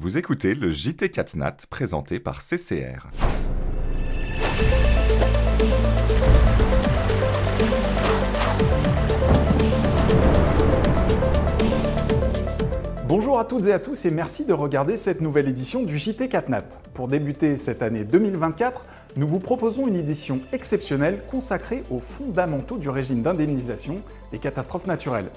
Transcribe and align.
Vous 0.00 0.16
écoutez 0.16 0.54
le 0.54 0.70
JT 0.70 1.10
Catnat 1.10 1.56
présenté 1.68 2.20
par 2.20 2.40
CCR. 2.40 3.08
Bonjour 13.08 13.40
à 13.40 13.44
toutes 13.44 13.66
et 13.66 13.72
à 13.72 13.80
tous 13.80 14.04
et 14.04 14.12
merci 14.12 14.44
de 14.44 14.52
regarder 14.52 14.96
cette 14.96 15.20
nouvelle 15.20 15.48
édition 15.48 15.82
du 15.82 15.98
JT 15.98 16.28
Catnat. 16.28 16.68
Pour 16.94 17.08
débuter 17.08 17.56
cette 17.56 17.82
année 17.82 18.04
2024, 18.04 18.86
nous 19.16 19.26
vous 19.26 19.40
proposons 19.40 19.88
une 19.88 19.96
édition 19.96 20.38
exceptionnelle 20.52 21.24
consacrée 21.28 21.82
aux 21.90 21.98
fondamentaux 21.98 22.78
du 22.78 22.88
régime 22.88 23.22
d'indemnisation 23.22 24.00
des 24.30 24.38
catastrophes 24.38 24.86
naturelles. 24.86 25.30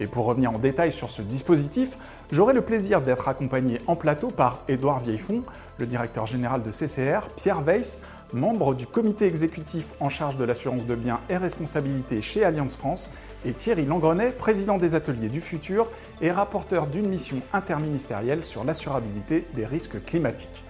Et 0.00 0.06
pour 0.06 0.26
revenir 0.26 0.52
en 0.52 0.58
détail 0.58 0.92
sur 0.92 1.10
ce 1.10 1.22
dispositif, 1.22 1.98
j'aurai 2.30 2.54
le 2.54 2.60
plaisir 2.60 3.02
d'être 3.02 3.28
accompagné 3.28 3.80
en 3.86 3.96
plateau 3.96 4.28
par 4.28 4.62
Édouard 4.68 5.00
Vieillefond, 5.00 5.42
le 5.78 5.86
directeur 5.86 6.26
général 6.26 6.62
de 6.62 6.70
CCR, 6.70 7.28
Pierre 7.36 7.62
Weiss, 7.62 8.00
membre 8.32 8.74
du 8.74 8.86
comité 8.86 9.26
exécutif 9.26 9.94
en 10.00 10.08
charge 10.08 10.36
de 10.36 10.44
l'assurance 10.44 10.86
de 10.86 10.94
biens 10.94 11.20
et 11.28 11.36
responsabilité 11.36 12.22
chez 12.22 12.44
Alliance 12.44 12.76
France, 12.76 13.10
et 13.44 13.52
Thierry 13.52 13.86
Langrenet, 13.86 14.32
président 14.32 14.78
des 14.78 14.94
ateliers 14.94 15.28
du 15.28 15.40
futur 15.40 15.88
et 16.20 16.30
rapporteur 16.30 16.86
d'une 16.86 17.08
mission 17.08 17.40
interministérielle 17.52 18.44
sur 18.44 18.64
l'assurabilité 18.64 19.46
des 19.54 19.66
risques 19.66 20.04
climatiques. 20.04 20.64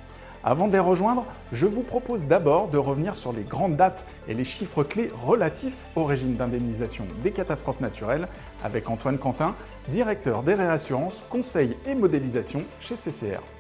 Avant 0.45 0.69
de 0.69 0.73
les 0.73 0.79
rejoindre, 0.79 1.27
je 1.53 1.67
vous 1.67 1.83
propose 1.83 2.27
d'abord 2.27 2.69
de 2.69 2.79
revenir 2.79 3.17
sur 3.17 3.33
les 3.33 3.43
grandes 3.43 3.77
dates 3.77 4.07
et 4.29 4.35
les 4.35 4.45
chiffres 4.45 4.85
clés 4.85 5.11
relatifs 5.25 5.87
au 5.97 6.05
régime 6.05 6.35
d'indemnisation 6.35 7.07
des 7.25 7.33
catastrophes 7.33 7.81
naturelles 7.81 8.29
avec 8.63 8.89
Antoine 8.89 9.19
Quentin, 9.19 9.57
directeur 9.89 10.45
des 10.45 10.55
réassurances, 10.55 11.25
conseil 11.29 11.77
et 11.87 11.95
modélisation 11.95 12.63
chez 12.81 12.95
CCR. 12.95 13.58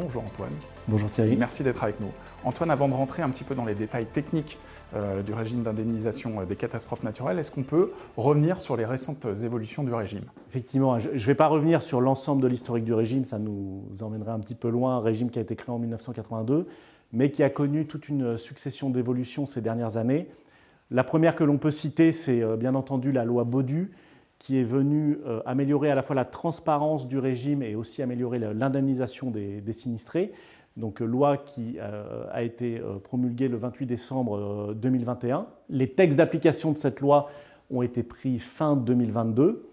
Bonjour 0.00 0.22
Antoine. 0.22 0.52
Bonjour 0.88 1.10
Thierry. 1.10 1.36
Merci 1.36 1.62
d'être 1.62 1.82
avec 1.82 2.00
nous. 2.00 2.10
Antoine, 2.44 2.70
avant 2.70 2.88
de 2.88 2.94
rentrer 2.94 3.22
un 3.22 3.28
petit 3.28 3.44
peu 3.44 3.54
dans 3.54 3.64
les 3.64 3.74
détails 3.74 4.06
techniques 4.06 4.58
euh, 4.94 5.22
du 5.22 5.32
régime 5.32 5.62
d'indemnisation 5.62 6.40
euh, 6.40 6.44
des 6.44 6.56
catastrophes 6.56 7.02
naturelles, 7.02 7.38
est-ce 7.38 7.50
qu'on 7.50 7.62
peut 7.62 7.92
revenir 8.16 8.60
sur 8.60 8.76
les 8.76 8.84
récentes 8.84 9.26
évolutions 9.42 9.82
du 9.82 9.92
régime? 9.92 10.24
Effectivement, 10.48 10.98
je 10.98 11.10
ne 11.10 11.18
vais 11.18 11.34
pas 11.34 11.48
revenir 11.48 11.82
sur 11.82 12.00
l'ensemble 12.00 12.42
de 12.42 12.48
l'historique 12.48 12.84
du 12.84 12.94
régime, 12.94 13.24
ça 13.24 13.38
nous 13.38 13.84
emmènerait 14.00 14.32
un 14.32 14.40
petit 14.40 14.54
peu 14.54 14.68
loin, 14.68 14.96
un 14.96 15.00
régime 15.00 15.30
qui 15.30 15.38
a 15.38 15.42
été 15.42 15.56
créé 15.56 15.74
en 15.74 15.78
1982, 15.78 16.66
mais 17.12 17.30
qui 17.30 17.42
a 17.42 17.50
connu 17.50 17.86
toute 17.86 18.08
une 18.08 18.38
succession 18.38 18.90
d'évolutions 18.90 19.46
ces 19.46 19.60
dernières 19.60 19.96
années. 19.96 20.28
La 20.90 21.04
première 21.04 21.36
que 21.36 21.44
l'on 21.44 21.56
peut 21.56 21.70
citer, 21.70 22.10
c'est 22.10 22.42
euh, 22.42 22.56
bien 22.56 22.74
entendu 22.74 23.12
la 23.12 23.24
loi 23.24 23.44
Baudu, 23.44 23.92
qui 24.40 24.58
est 24.58 24.64
venue 24.64 25.18
améliorer 25.44 25.90
à 25.90 25.94
la 25.94 26.02
fois 26.02 26.16
la 26.16 26.24
transparence 26.24 27.06
du 27.06 27.18
régime 27.18 27.62
et 27.62 27.74
aussi 27.74 28.02
améliorer 28.02 28.38
l'indemnisation 28.38 29.30
des, 29.30 29.60
des 29.60 29.72
sinistrés 29.72 30.32
donc 30.76 31.00
euh, 31.00 31.04
loi 31.04 31.36
qui 31.36 31.76
euh, 31.78 32.24
a 32.32 32.42
été 32.42 32.78
euh, 32.78 32.98
promulguée 32.98 33.48
le 33.48 33.56
28 33.56 33.86
décembre 33.86 34.74
2021. 34.74 35.46
Les 35.68 35.88
textes 35.88 36.16
d'application 36.16 36.72
de 36.72 36.78
cette 36.78 37.00
loi 37.00 37.30
ont 37.70 37.82
été 37.82 38.02
pris 38.02 38.38
fin 38.38 38.76
2022. 38.76 39.68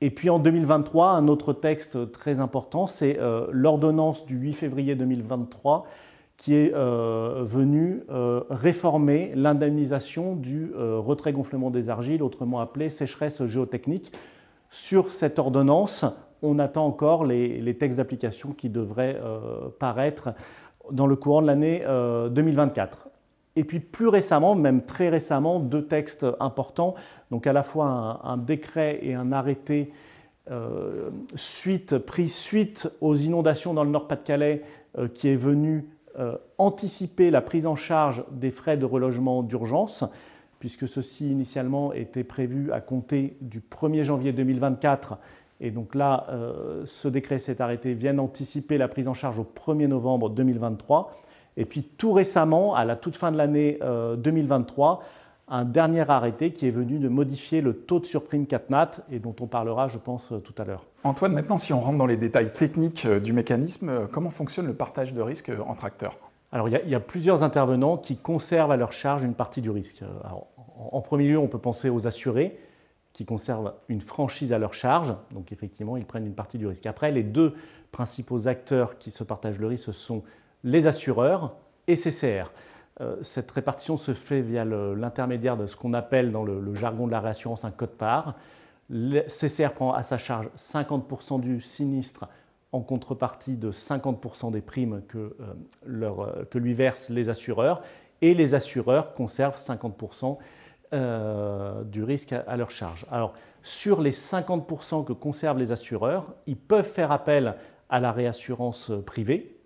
Et 0.00 0.10
puis 0.10 0.28
en 0.28 0.38
2023, 0.38 1.10
un 1.10 1.28
autre 1.28 1.52
texte 1.52 2.12
très 2.12 2.40
important, 2.40 2.86
c'est 2.86 3.18
l'ordonnance 3.50 4.26
du 4.26 4.36
8 4.36 4.52
février 4.52 4.94
2023 4.94 5.86
qui 6.36 6.54
est 6.54 6.72
venu 6.74 8.02
réformer 8.50 9.32
l'indemnisation 9.34 10.36
du 10.36 10.72
retrait-gonflement 10.74 11.70
des 11.70 11.88
argiles, 11.88 12.22
autrement 12.22 12.60
appelé 12.60 12.90
sécheresse 12.90 13.44
géotechnique. 13.46 14.12
Sur 14.70 15.10
cette 15.10 15.38
ordonnance, 15.38 16.04
on 16.42 16.58
attend 16.58 16.86
encore 16.86 17.24
les, 17.24 17.76
textes 17.78 17.98
d'application 17.98 18.52
qui 18.52 18.68
devraient 18.68 19.18
euh, 19.22 19.68
paraître 19.78 20.30
dans 20.90 21.06
le 21.06 21.16
courant 21.16 21.42
de 21.42 21.46
l'année 21.46 21.80
2024. 21.80 22.98
Euh, 23.06 23.10
et 23.56 23.64
puis 23.64 23.80
plus 23.80 24.08
récemment, 24.08 24.54
même 24.54 24.84
très 24.84 25.08
récemment, 25.08 25.60
deux 25.60 25.86
textes 25.86 26.26
importants, 26.40 26.94
donc 27.30 27.46
à 27.46 27.52
la 27.54 27.62
fois 27.62 28.20
un, 28.22 28.36
décret 28.36 28.98
et 29.02 29.14
un 29.14 29.32
arrêté 29.32 29.92
euh, 30.50 31.08
suite, 31.36 31.96
pris 31.96 32.28
suite 32.28 32.90
aux 33.00 33.16
inondations 33.16 33.72
dans 33.72 33.82
le 33.82 33.90
Nord-Pas-de-Calais 33.90 34.62
qui 35.14 35.28
est 35.28 35.36
venu 35.36 35.88
anticiper 36.58 37.30
la 37.30 37.40
prise 37.40 37.66
en 37.66 37.76
charge 37.76 38.24
des 38.30 38.50
frais 38.50 38.76
de 38.76 38.84
relogement 38.84 39.42
d'urgence, 39.42 40.04
puisque 40.58 40.88
ceci 40.88 41.30
initialement 41.30 41.92
était 41.92 42.24
prévu 42.24 42.72
à 42.72 42.80
compter 42.80 43.36
du 43.40 43.60
1er 43.60 44.02
janvier 44.02 44.32
2024 44.32 45.18
et 45.60 45.70
donc 45.70 45.94
là, 45.94 46.26
euh, 46.28 46.82
ce 46.84 47.08
décret 47.08 47.38
s'est 47.38 47.62
arrêté 47.62 47.94
vient 47.94 48.18
anticiper 48.18 48.78
la 48.78 48.88
prise 48.88 49.08
en 49.08 49.14
charge 49.14 49.38
au 49.38 49.44
1er 49.44 49.86
novembre 49.86 50.28
2023. 50.30 51.16
Et 51.56 51.64
puis 51.64 51.82
tout 51.82 52.12
récemment, 52.12 52.74
à 52.74 52.84
la 52.84 52.96
toute 52.96 53.16
fin 53.16 53.32
de 53.32 53.38
l'année 53.38 53.78
2023, 54.18 55.00
euh, 55.00 55.04
un 55.48 55.64
dernier 55.64 56.08
arrêté 56.10 56.52
qui 56.52 56.66
est 56.66 56.70
venu 56.70 56.98
de 56.98 57.08
modifier 57.08 57.60
le 57.60 57.74
taux 57.74 58.00
de 58.00 58.06
surprime 58.06 58.46
CatNat 58.46 58.90
et 59.10 59.18
dont 59.18 59.34
on 59.40 59.46
parlera, 59.46 59.88
je 59.88 59.98
pense, 59.98 60.32
tout 60.42 60.54
à 60.58 60.64
l'heure. 60.64 60.86
Antoine, 61.04 61.32
maintenant, 61.32 61.56
si 61.56 61.72
on 61.72 61.80
rentre 61.80 61.98
dans 61.98 62.06
les 62.06 62.16
détails 62.16 62.52
techniques 62.52 63.06
euh, 63.06 63.20
du 63.20 63.32
mécanisme, 63.32 64.08
comment 64.10 64.30
fonctionne 64.30 64.66
le 64.66 64.74
partage 64.74 65.12
de 65.12 65.20
risque 65.20 65.52
entre 65.66 65.84
acteurs? 65.84 66.18
Alors, 66.52 66.68
il 66.68 66.88
y, 66.88 66.94
a, 66.94 67.00
plusieurs 67.00 67.42
intervenants 67.42 67.96
qui 67.96 68.16
conservent 68.16 68.70
à 68.70 68.76
leur 68.76 68.92
charge 68.92 69.24
une 69.24 69.34
partie 69.34 69.60
du 69.60 69.70
risque. 69.70 70.02
en 70.78 71.00
premier 71.00 71.28
lieu, 71.28 71.38
on 71.38 71.48
peut 71.48 71.58
penser 71.58 71.90
aux 71.90 72.06
assurés 72.06 72.56
qui 73.16 73.24
conservent 73.24 73.72
une 73.88 74.02
franchise 74.02 74.52
à 74.52 74.58
leur 74.58 74.74
charge. 74.74 75.14
Donc 75.30 75.50
effectivement, 75.50 75.96
ils 75.96 76.04
prennent 76.04 76.26
une 76.26 76.34
partie 76.34 76.58
du 76.58 76.66
risque. 76.66 76.84
Après, 76.84 77.10
les 77.10 77.22
deux 77.22 77.54
principaux 77.90 78.46
acteurs 78.46 78.98
qui 78.98 79.10
se 79.10 79.24
partagent 79.24 79.58
le 79.58 79.68
risque 79.68 79.94
sont 79.94 80.22
les 80.64 80.86
assureurs 80.86 81.56
et 81.86 81.96
CCR. 81.96 82.52
Euh, 83.00 83.16
cette 83.22 83.50
répartition 83.50 83.96
se 83.96 84.14
fait 84.14 84.40
via 84.40 84.64
l'intermédiaire 84.64 85.56
de 85.56 85.66
ce 85.66 85.76
qu'on 85.76 85.92
appelle 85.92 86.32
dans 86.32 86.44
le, 86.44 86.74
jargon 86.74 87.06
de 87.06 87.12
la 87.12 87.20
réassurance 87.20 87.64
un 87.64 87.70
code-part. 87.70 88.34
CCR 88.88 89.72
prend 89.74 89.92
à 89.92 90.02
sa 90.02 90.16
charge 90.16 90.48
50% 90.56 91.40
du 91.40 91.60
sinistre 91.60 92.26
en 92.72 92.80
contrepartie 92.80 93.56
de 93.56 93.72
50% 93.72 94.52
des 94.52 94.60
primes 94.60 95.02
que, 95.08 95.36
euh, 95.40 95.54
euh, 95.88 96.44
que 96.44 96.58
lui 96.58 96.74
versent 96.74 97.08
les 97.10 97.28
assureurs, 97.28 97.82
et 98.22 98.34
les 98.34 98.54
assureurs 98.54 99.14
conservent 99.14 99.58
50% 99.58 100.38
euh, 100.92 101.84
du 101.84 102.02
risque 102.02 102.32
à, 102.32 102.56
leur 102.56 102.70
charge. 102.70 103.06
Alors, 103.10 103.34
sur 103.62 104.00
les 104.00 104.12
50% 104.12 105.04
que 105.04 105.12
conservent 105.12 105.58
les 105.58 105.72
assureurs, 105.72 106.34
ils 106.46 106.56
peuvent 106.56 106.88
faire 106.88 107.12
appel 107.12 107.56
à 107.88 108.00
la 108.00 108.12
réassurance 108.12 108.92
privée, 109.04 109.58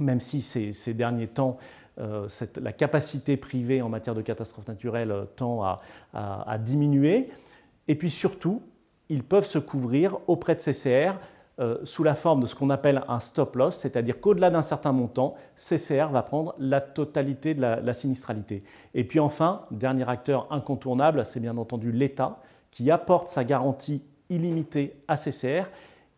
même 0.00 0.20
si 0.20 0.42
ces, 0.42 0.94
derniers 0.94 1.28
temps, 1.28 1.56
euh, 1.98 2.28
la 2.56 2.72
capacité 2.72 3.36
privée 3.36 3.82
en 3.82 3.88
matière 3.88 4.14
de 4.14 4.22
catastrophes 4.22 4.68
naturelles 4.68 5.14
tend 5.36 5.62
à, 6.12 6.58
diminuer. 6.58 7.30
Et 7.88 7.94
puis 7.94 8.10
surtout, 8.10 8.62
ils 9.08 9.22
peuvent 9.22 9.46
se 9.46 9.58
couvrir 9.58 10.18
auprès 10.26 10.54
de 10.54 10.60
CCR 10.60 11.18
euh, 11.60 11.78
sous 11.84 12.02
la 12.02 12.16
forme 12.16 12.40
de 12.40 12.46
ce 12.46 12.56
qu'on 12.56 12.68
appelle 12.68 13.04
un 13.06 13.20
stop 13.20 13.54
loss, 13.54 13.76
c'est-à-dire 13.76 14.20
qu'au-delà 14.20 14.50
d'un 14.50 14.62
certain 14.62 14.90
montant, 14.90 15.36
CCR 15.56 16.06
va 16.10 16.24
prendre 16.24 16.52
la 16.58 16.80
totalité 16.80 17.54
de 17.54 17.60
la, 17.60 17.94
sinistralité. 17.94 18.64
Et 18.92 19.04
puis 19.04 19.20
enfin, 19.20 19.66
dernier 19.70 20.08
acteur 20.08 20.48
incontournable, 20.50 21.24
c'est 21.24 21.38
bien 21.38 21.56
entendu 21.56 21.92
l'État, 21.92 22.40
qui 22.72 22.90
apporte 22.90 23.28
sa 23.28 23.44
garantie 23.44 24.02
illimitée 24.30 24.96
à 25.06 25.16
CCR 25.16 25.66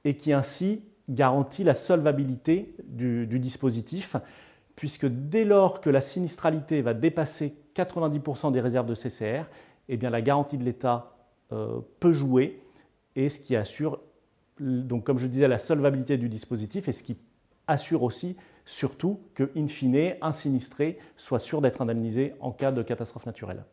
et 0.06 0.16
qui 0.16 0.32
ainsi 0.32 0.80
garantit 1.10 1.64
la 1.64 1.74
solvabilité 1.74 2.74
du, 2.84 3.26
dispositif, 3.38 4.16
puisque 4.76 5.06
dès 5.06 5.44
lors 5.44 5.80
que 5.80 5.90
la 5.90 6.00
sinistralité 6.00 6.82
va 6.82 6.94
dépasser 6.94 7.56
90% 7.74 8.52
des 8.52 8.60
réserves 8.60 8.86
de 8.86 8.94
CCR, 8.94 9.44
eh 9.88 9.96
la 9.96 10.22
garantie 10.22 10.58
de 10.58 10.64
l'État 10.64 11.16
euh, 11.52 11.80
peut 12.00 12.12
jouer 12.12 12.62
et 13.14 13.28
ce 13.28 13.40
qui 13.40 13.56
assure 13.56 14.00
donc, 14.60 15.04
comme 15.04 15.18
je 15.18 15.26
disais, 15.26 15.48
la 15.48 15.58
solvabilité 15.58 16.16
du 16.16 16.28
dispositif 16.28 16.88
et 16.88 16.92
ce 16.92 17.02
qui 17.02 17.18
assure 17.66 18.02
aussi, 18.02 18.36
surtout, 18.64 19.20
que, 19.34 19.50
in 19.56 19.68
fine, 19.68 20.14
un 20.22 20.32
sinistré 20.32 20.98
soit 21.16 21.38
sûr 21.38 21.60
d'être 21.60 21.82
indemnisé 21.82 22.34
en 22.40 22.52
cas 22.52 22.72
de 22.72 22.82
catastrophe 22.82 23.26
naturelle. 23.26 23.64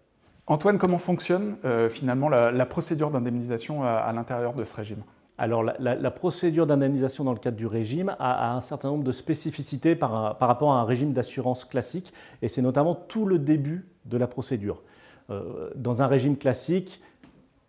Antoine, 0.45 0.78
comment 0.78 0.98
fonctionne 0.98 1.56
euh, 1.63 1.88
finalement 1.88 2.28
la, 2.28 2.66
procédure 2.66 3.12
d'indemnisation 3.12 3.83
à, 3.83 4.12
l'intérieur 4.12 4.54
de 4.54 4.63
ce 4.66 4.75
régime? 4.75 5.04
Alors, 5.38 5.63
la, 5.63 6.12
procédure 6.12 6.68
d'indemnisation 6.68 7.24
dans 7.24 7.33
le 7.33 7.39
cadre 7.39 7.57
du 7.57 7.65
régime 7.65 8.15
a, 8.19 8.56
un 8.56 8.62
certain 8.62 8.89
nombre 8.89 9.03
de 9.03 9.12
spécificités 9.12 9.95
par, 9.95 10.38
rapport 10.39 10.74
à 10.74 10.80
un 10.80 10.83
régime 10.83 11.12
d'assurance 11.12 11.65
classique, 11.65 12.13
et 12.41 12.47
c'est 12.47 12.62
notamment 12.62 12.94
tout 12.94 13.25
le 13.25 13.39
début 13.39 13.88
de 14.06 14.18
la 14.18 14.27
procédure. 14.27 14.81
Euh, 15.30 15.71
dans 15.75 16.03
un 16.03 16.07
régime 16.07 16.38
classique, 16.38 17.01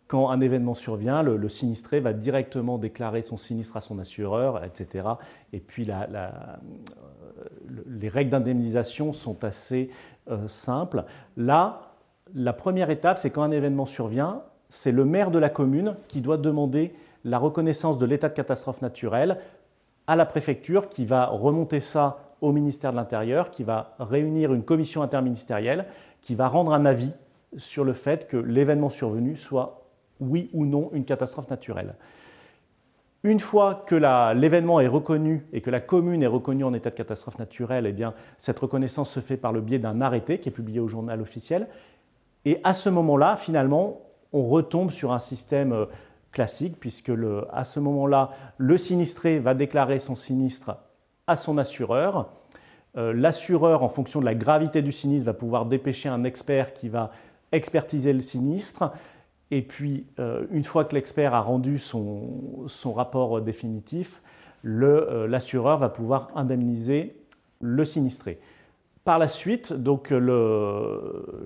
quand 0.07 0.29
un 0.29 0.41
événement 0.41 0.75
survient, 0.75 1.23
le, 1.23 1.49
sinistré 1.49 2.01
va 2.01 2.13
directement 2.13 2.77
déclarer 2.77 3.23
son 3.23 3.39
sinistre 3.39 3.79
à 3.79 3.81
son 3.81 3.99
assureur, 3.99 4.63
etc. 4.63 5.09
Et 5.55 5.61
puis 5.61 5.87
euh, 5.89 6.29
les 7.89 8.09
règles 8.09 8.31
d'indemnisation 8.31 9.15
sont 9.15 9.43
assez 9.43 9.89
euh, 10.31 10.47
simples. 10.49 11.05
Là, 11.39 11.95
la 12.35 12.53
première 12.53 12.91
étape, 12.91 13.17
c'est 13.17 13.31
quand 13.31 13.43
un 13.43 13.51
événement 13.51 13.87
survient, 13.87 14.43
c'est 14.69 14.93
le 14.93 15.05
maire 15.05 15.31
de 15.31 15.39
la 15.39 15.49
commune 15.49 15.97
qui 16.09 16.21
doit 16.21 16.37
demander 16.37 16.93
la 17.25 17.39
reconnaissance 17.39 17.99
de 17.99 18.07
l'état 18.07 18.29
de 18.29 18.35
catastrophe 18.35 18.83
naturelle 18.83 19.39
à 20.07 20.17
la 20.17 20.27
préfecture 20.27 20.89
qui 20.89 21.07
va 21.07 21.27
remonter 21.27 21.81
ça 21.81 22.35
au 22.41 22.53
ministère 22.53 22.93
de 22.93 22.97
l'Intérieur, 22.97 23.51
qui 23.51 23.65
va 23.65 23.95
réunir 23.99 24.53
une 24.53 24.63
commission 24.63 25.03
interministérielle, 25.03 25.87
qui 26.21 26.35
va 26.35 26.47
rendre 26.49 26.75
un 26.75 26.85
avis 26.85 27.13
sur 27.57 27.85
le 27.85 27.93
fait 27.93 28.27
que 28.27 28.37
l'événement 28.37 28.91
survenu 28.91 29.37
soit 29.37 29.85
oui 30.21 30.51
ou 30.53 30.67
non 30.67 30.91
une 30.93 31.05
catastrophe 31.05 31.49
naturelle. 31.51 31.95
Une 33.23 33.41
fois 33.41 33.85
que 33.87 33.95
l'événement 34.35 34.81
est 34.81 34.87
reconnu 34.87 35.47
et 35.55 35.63
que 35.63 35.71
la 35.71 35.81
commune 35.81 36.23
est 36.23 36.27
reconnue 36.27 36.65
en 36.65 36.75
état 36.75 36.91
de 36.91 36.95
catastrophe 36.95 37.39
naturelle, 37.39 37.87
eh 37.87 37.93
bien, 37.93 38.13
cette 38.37 38.59
reconnaissance 38.59 39.11
se 39.11 39.21
fait 39.21 39.39
par 39.39 39.53
le 39.53 39.63
biais 39.63 39.79
d'un 39.79 40.03
arrêté 40.03 40.39
qui 40.39 40.51
est 40.51 40.53
publié 40.53 40.79
au 40.79 40.89
journal 40.89 41.23
officiel. 41.23 41.69
Et 42.45 42.61
à 42.65 42.75
ce 42.75 42.91
moment-là, 42.91 43.37
finalement, 43.37 44.03
on 44.35 44.43
retombe 44.43 44.91
sur 44.91 45.13
un 45.13 45.19
système 45.19 45.73
euh, 45.73 45.87
classique, 46.35 46.77
puisque 46.79 47.13
à 47.53 47.65
ce 47.65 47.81
moment-là, 47.81 48.31
le 48.59 48.77
sinistré 48.77 49.39
va 49.39 49.55
déclarer 49.55 49.99
son 49.99 50.15
sinistre 50.15 50.77
à 51.27 51.37
son 51.37 51.57
assureur. 51.57 52.29
Euh, 52.97 53.13
l'assureur, 53.15 53.83
en 53.83 53.89
fonction 53.89 54.21
de 54.21 54.27
la 54.27 54.35
gravité 54.35 54.83
du 54.83 54.93
sinistre, 54.93 55.25
va 55.25 55.33
pouvoir 55.33 55.65
dépêcher 55.65 56.11
un 56.11 56.25
expert 56.25 56.75
qui 56.75 56.89
va 56.89 57.11
expertiser 57.53 58.13
le 58.13 58.21
sinistre. 58.21 58.93
Et 59.51 59.63
puis, 59.63 60.07
euh, 60.19 60.47
une 60.51 60.65
fois 60.65 60.85
que 60.85 60.95
l'expert 60.95 61.35
a 61.35 61.41
rendu 61.41 61.79
son, 61.79 62.67
son 62.67 62.93
rapport 62.93 63.41
définitif, 63.41 64.21
euh, 64.65 65.27
l'assureur 65.27 65.79
va 65.79 65.89
pouvoir 65.89 66.29
indemniser 66.35 67.17
le 67.61 67.85
sinistré. 67.85 68.39
Par 69.05 69.19
la 69.19 69.29
suite, 69.29 69.75
donc 69.75 70.15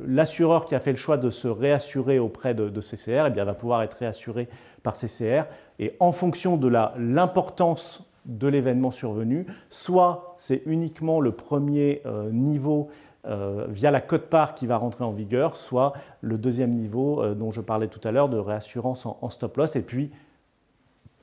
l'assureur 0.07 0.65
qui 0.65 0.77
a 0.77 0.81
fait 0.81 0.93
le 0.93 0.97
choix 0.97 1.17
de 1.17 1.29
se 1.29 1.49
réassurer 1.49 2.21
auprès 2.21 2.55
de, 2.55 2.81
CCR 2.81 3.27
eh 3.27 3.43
va 3.43 3.55
pouvoir 3.55 3.83
être 3.83 3.95
réassuré 3.95 4.49
par 4.85 4.95
CCR. 4.95 5.45
Et 5.81 5.97
en 5.99 6.13
fonction 6.13 6.57
de 6.57 6.69
l'importance 6.69 8.05
de 8.27 8.47
l'événement 8.47 8.93
survenu, 8.93 9.47
soit 9.71 10.37
c'est 10.39 10.63
uniquement 10.67 11.21
le 11.21 11.33
premier 11.33 12.03
euh, 12.07 12.31
niveau 12.31 12.91
euh, 13.29 13.67
via 13.69 13.91
la 13.91 14.01
cote-part 14.01 14.55
qui 14.55 14.67
va 14.67 14.77
rentrer 14.77 15.05
en 15.05 15.11
vigueur, 15.11 15.57
soit 15.57 15.93
le 16.23 16.39
deuxième 16.39 16.71
niveau 16.71 17.23
euh, 17.23 17.35
dont 17.35 17.51
je 17.51 17.61
parlais 17.61 17.89
tout 17.89 18.01
à 18.05 18.13
l'heure 18.13 18.29
de 18.29 18.39
réassurance 18.39 19.07
en, 19.07 19.29
stop-loss. 19.29 19.77
Et 19.77 19.83
puis, 19.83 20.11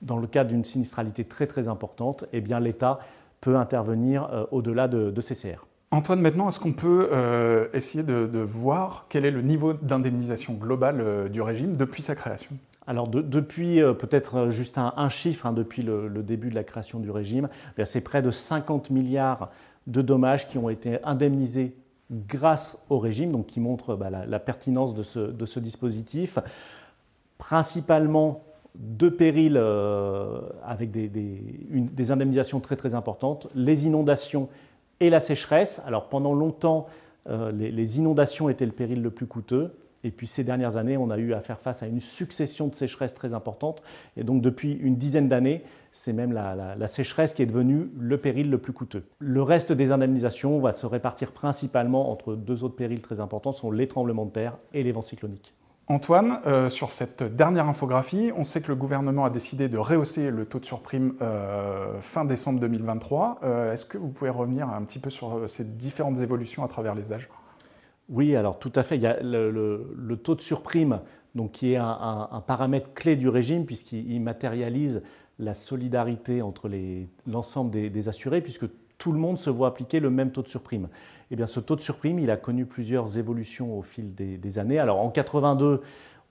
dans 0.02 0.18
le 0.18 0.28
cas 0.28 0.44
d'une 0.44 0.64
sinistralité 0.64 1.24
très 1.24 1.48
très 1.48 1.68
importante, 1.68 2.26
eh 2.34 2.42
l'État 2.42 3.00
peut 3.40 3.56
intervenir 3.56 4.30
euh, 4.32 4.46
au-delà 4.52 4.88
de, 4.88 5.22
CCR. 5.22 5.66
Antoine, 5.92 6.20
maintenant, 6.20 6.50
est-ce 6.50 6.60
qu'on 6.60 6.74
peut 6.74 7.10
essayer 7.74 8.04
de, 8.04 8.40
voir 8.40 9.06
quel 9.10 9.24
est 9.26 9.32
le 9.32 9.42
niveau 9.42 9.74
d'indemnisation 9.74 10.54
global 10.54 11.30
du 11.30 11.42
régime 11.42 11.78
depuis 11.78 12.02
sa 12.02 12.16
création? 12.16 12.58
Alors 12.88 13.08
depuis 13.08 13.80
peut-être 13.98 14.50
juste 14.50 14.78
un, 14.78 15.10
chiffre, 15.10 15.46
hein, 15.46 15.54
depuis 15.54 15.84
le, 15.84 16.10
début 16.22 16.50
de 16.50 16.56
la 16.56 16.64
création 16.64 17.00
du 17.00 17.12
régime, 17.12 17.50
eh 17.78 17.86
c'est 17.86 18.02
près 18.02 18.22
de 18.22 18.32
50 18.32 18.90
milliards 18.90 19.52
de 19.88 20.02
dommages 20.02 20.50
qui 20.50 20.58
ont 20.58 20.70
été 20.70 21.04
indemnisés 21.04 21.76
grâce 22.12 22.78
au 22.90 23.00
régime, 23.00 23.32
donc 23.32 23.48
qui 23.48 23.60
montre 23.60 23.96
bah, 23.96 24.10
la, 24.10 24.40
pertinence 24.40 24.94
de 24.94 25.04
ce, 25.04 25.60
dispositif, 25.60 26.40
principalement 27.38 28.44
deux 28.76 29.12
périls 29.12 29.58
euh, 29.58 30.42
avec 30.64 30.92
des, 30.92 32.12
indemnisations 32.12 32.60
très 32.60 32.76
très 32.76 32.94
importantes, 32.94 33.48
les 33.56 33.86
inondations 33.86 34.50
et 35.00 35.10
la 35.10 35.20
sécheresse. 35.20 35.82
Alors 35.86 36.10
pendant 36.10 36.34
longtemps, 36.34 36.88
euh, 37.30 37.52
les, 37.52 37.98
inondations 37.98 38.50
étaient 38.50 38.66
le 38.66 38.72
péril 38.72 39.02
le 39.02 39.12
plus 39.12 39.28
coûteux. 39.28 39.76
Et 40.04 40.12
puis 40.12 40.28
ces 40.28 40.44
dernières 40.44 40.78
années, 40.78 40.98
on 40.98 41.10
a 41.10 41.18
eu 41.18 41.34
à 41.34 41.42
faire 41.42 41.60
face 41.60 41.82
à 41.82 41.88
une 41.88 42.00
succession 42.00 42.68
de 42.68 42.76
sécheresses 42.76 43.16
très 43.16 43.34
importantes. 43.34 43.82
Et 44.18 44.24
donc 44.24 44.42
depuis 44.42 44.74
une 44.74 44.98
dizaine 44.98 45.28
d'années, 45.28 45.64
c'est 45.92 46.14
même 46.14 46.32
la, 46.32 46.88
sécheresse 46.88 47.34
qui 47.34 47.42
est 47.42 47.48
devenue 47.48 47.90
le 47.98 48.18
péril 48.18 48.52
le 48.52 48.60
plus 48.60 48.74
coûteux. 48.74 49.04
Le 49.18 49.42
reste 49.42 49.72
des 49.72 49.92
indemnisations 49.92 50.60
va 50.60 50.74
se 50.74 50.86
répartir 50.86 51.32
principalement 51.32 52.12
entre 52.12 52.36
deux 52.36 52.64
autres 52.64 52.76
périls 52.76 53.02
très 53.02 53.20
importants, 53.20 53.52
sont 53.52 53.72
les 53.72 53.88
tremblements 53.88 54.26
de 54.26 54.32
terre 54.32 54.58
et 54.74 54.84
les 54.84 54.92
vents 54.92 55.02
cycloniques. 55.02 55.56
Antoine, 55.88 56.40
euh, 56.48 56.68
sur 56.70 56.92
cette 56.92 57.22
dernière 57.24 57.68
infographie, 57.68 58.32
on 58.36 58.44
sait 58.44 58.60
que 58.60 58.70
le 58.70 58.76
gouvernement 58.76 59.24
a 59.24 59.30
décidé 59.30 59.70
de 59.70 59.78
rehausser 59.78 60.32
le 60.32 60.46
taux 60.46 60.58
de 60.58 60.66
surprime 60.66 61.14
euh, 61.22 62.02
fin 62.02 62.26
décembre 62.26 62.60
2023. 62.60 63.42
Euh, 63.44 63.72
est-ce 63.72 63.86
que 63.86 64.00
vous 64.00 64.10
pouvez 64.10 64.32
revenir 64.32 64.68
un 64.68 64.82
petit 64.84 64.98
peu 64.98 65.12
sur 65.12 65.48
ces 65.48 65.64
différentes 65.64 66.22
évolutions 66.22 66.64
à 66.64 66.68
travers 66.68 66.96
les 66.96 67.14
âges? 67.14 67.30
Oui, 68.10 68.36
alors 68.36 68.58
tout 68.58 68.72
à 68.76 68.82
fait. 68.82 68.96
Il 68.96 69.04
y 69.04 69.08
a 69.08 69.20
le, 69.22 70.16
taux 70.24 70.34
de 70.34 70.42
surprime, 70.42 71.02
donc, 71.36 71.52
qui 71.52 71.74
est 71.74 71.78
un, 71.78 72.44
paramètre 72.48 72.94
clé 72.96 73.16
du 73.16 73.30
régime, 73.30 73.66
puisqu'il 73.66 74.22
matérialise 74.22 75.04
la 75.38 75.54
solidarité 75.54 76.42
entre 76.42 76.68
l'ensemble 77.28 77.70
des, 77.70 78.10
assurés, 78.10 78.42
puisque 78.42 78.66
tout 78.98 79.12
le 79.12 79.20
monde 79.20 79.38
se 79.38 79.50
voit 79.50 79.68
appliquer 79.68 80.00
le 80.00 80.10
même 80.10 80.32
taux 80.32 80.42
de 80.42 80.48
surprime. 80.48 80.88
Eh 81.32 81.36
bien, 81.36 81.48
ce 81.48 81.60
taux 81.60 81.76
de 81.76 81.82
surprime, 81.82 82.20
il 82.20 82.32
a 82.32 82.38
connu 82.38 82.66
plusieurs 82.66 83.18
évolutions 83.18 83.78
au 83.78 83.82
fil 83.82 84.16
des, 84.16 84.60
années. 84.60 84.80
Alors, 84.80 85.00
en 85.00 85.10
82, 85.10 85.82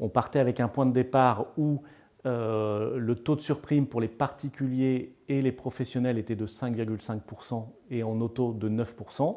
on 0.01 0.09
partait 0.09 0.39
avec 0.39 0.61
un 0.61 0.69
point 0.69 0.87
de 0.87 0.93
départ 0.93 1.47
où 1.57 1.83
euh, 2.27 2.97
le 2.97 3.15
taux 3.17 3.37
de 3.37 3.41
surprime 3.41 3.87
pour 3.87 4.01
les 4.01 4.09
particuliers 4.09 5.15
et 5.29 5.43
les 5.43 5.53
professionnels 5.53 6.19
était 6.19 6.37
de 6.37 6.47
5,5% 6.47 7.67
et 7.91 8.03
en 8.03 8.21
auto 8.21 8.53
de 8.53 8.69
9%. 8.69 9.37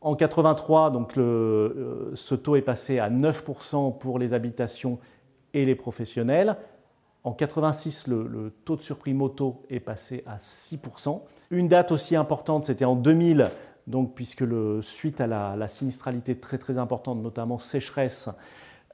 En 0.00 0.14
83, 0.14 0.90
donc 0.90 1.18
euh, 1.18 2.12
ce 2.14 2.34
taux 2.34 2.56
est 2.56 2.62
passé 2.62 2.98
à 2.98 3.10
9% 3.10 3.98
pour 3.98 4.18
les 4.18 4.32
habitations 4.32 4.98
et 5.54 5.64
les 5.64 5.74
professionnels. 5.74 6.56
En 7.24 7.32
86, 7.32 8.06
le, 8.06 8.52
taux 8.64 8.76
de 8.76 8.82
surprime 8.82 9.22
auto 9.22 9.62
est 9.68 9.80
passé 9.80 10.22
à 10.26 10.36
6%. 10.36 11.20
Une 11.50 11.68
date 11.68 11.92
aussi 11.92 12.16
importante, 12.16 12.66
c'était 12.66 12.84
en 12.84 12.94
2000, 12.94 13.50
donc, 13.86 14.14
puisque 14.14 14.44
suite 14.82 15.20
à 15.20 15.26
la, 15.26 15.68
sinistralité 15.68 16.38
très 16.38 16.58
très 16.58 16.78
importante, 16.78 17.20
notamment 17.22 17.58
sécheresse, 17.58 18.28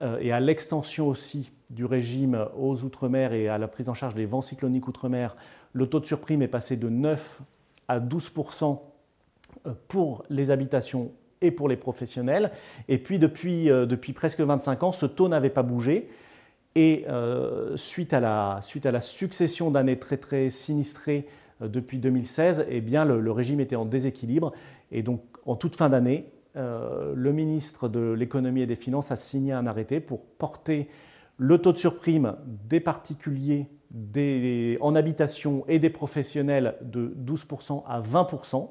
euh, 0.03 0.19
et 0.21 0.33
à 0.33 0.41
l'extension 0.41 1.09
aussi 1.09 1.53
du 1.71 1.85
régime 1.85 2.47
aux 2.57 2.83
Outre-mer 2.83 3.33
et 3.33 3.49
à 3.49 3.59
la 3.59 3.69
prise 3.69 3.89
en 3.89 3.95
charge 3.95 4.15
des 4.15 4.27
vents 4.27 4.43
cycloniques 4.43 4.89
Outre-mer, 4.89 5.37
le 5.73 5.87
taux 5.87 6.01
de 6.01 6.07
surprime 6.07 6.43
est 6.43 6.49
passé 6.49 6.77
de 6.77 6.89
9 6.89 7.41
à 7.89 8.01
12% 8.01 8.81
euh, 9.67 9.73
pour 9.89 10.25
les 10.31 10.51
habitations 10.51 11.13
et 11.41 11.51
pour 11.51 11.69
les 11.69 11.77
professionnels. 11.77 12.51
Et 12.89 12.99
puis 12.99 13.19
depuis, 13.19 13.71
euh, 13.71 13.87
depuis 13.87 14.13
presque 14.13 14.41
25 14.41 14.83
ans, 14.83 14.93
ce 14.93 15.07
taux 15.07 15.29
n'avait 15.29 15.51
pas 15.51 15.63
bougé. 15.63 16.09
Et 16.75 17.05
euh, 17.09 17.77
suite, 17.77 18.13
à 18.13 18.21
la, 18.21 18.61
succession 19.01 19.71
d'années 19.71 19.99
très 19.99 20.17
très 20.17 20.51
sinistrées 20.51 21.27
depuis 21.61 21.99
2016, 21.99 22.67
eh 22.69 22.81
bien, 22.81 23.05
le, 23.05 23.31
régime 23.31 23.61
était 23.61 23.77
en 23.77 23.85
déséquilibre. 23.85 24.53
Et 24.91 25.03
donc 25.03 25.23
en 25.47 25.57
toute 25.57 25.77
fin 25.77 25.89
d'année, 25.89 26.31
le 26.57 27.33
ministre 27.33 27.89
de 27.89 28.13
l'économie 28.13 28.63
et 28.63 28.67
des 28.67 28.77
finances 28.77 29.11
a 29.11 29.17
signé 29.17 29.53
un 29.53 29.67
arrêté 29.67 29.99
pour 29.99 30.21
porter 30.21 30.89
le 31.37 31.59
taux 31.59 31.73
de 31.73 31.79
surprime 31.79 32.37
des 32.69 32.81
particuliers 32.81 33.67
des, 33.91 34.77
en 34.81 34.95
habitation 34.95 35.65
et 35.69 35.79
des 35.79 35.91
professionnels 35.91 36.77
de 36.83 37.15
12% 37.25 37.85
à 37.87 38.01
20% 38.01 38.69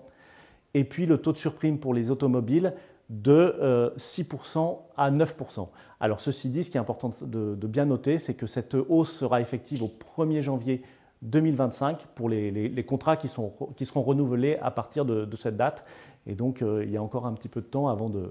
et 0.74 0.84
puis 0.84 1.06
le 1.06 1.18
taux 1.18 1.32
de 1.32 1.38
surprime 1.38 1.80
pour 1.80 1.94
les 1.94 2.12
automobiles 2.12 2.74
de 3.10 3.94
6% 3.98 4.58
euh, 4.58 4.74
à 4.98 5.12
9%. 5.12 5.68
Alors 6.00 6.22
ceci 6.22 6.50
dit, 6.50 6.64
ce 6.64 6.70
qui 6.70 6.78
est 6.78 6.80
important 6.80 7.12
de, 7.22 7.68
bien 7.68 7.86
noter, 7.86 8.18
c'est 8.18 8.34
que 8.34 8.48
cette 8.48 8.76
hausse 8.76 9.12
sera 9.12 9.42
effective 9.42 9.84
au 9.84 9.92
1er 10.18 10.42
janvier 10.42 10.82
2025 11.22 12.08
pour 12.16 12.30
les, 12.30 12.86
contrats 12.86 13.18
qui, 13.18 13.28
sont, 13.28 13.54
qui, 13.76 13.86
seront 13.86 14.02
renouvelés 14.02 14.58
à 14.62 14.72
partir 14.72 15.06
de, 15.06 15.36
cette 15.36 15.58
date. 15.58 15.86
Et 16.26 16.36
donc 16.36 16.62
euh, 16.62 16.84
il 16.86 16.92
y 16.92 16.98
a 16.98 17.04
encore 17.04 17.26
un 17.26 17.34
petit 17.34 17.50
peu 17.50 17.62
de 17.62 17.66
temps 17.66 17.88
avant 17.88 18.10
de, 18.10 18.30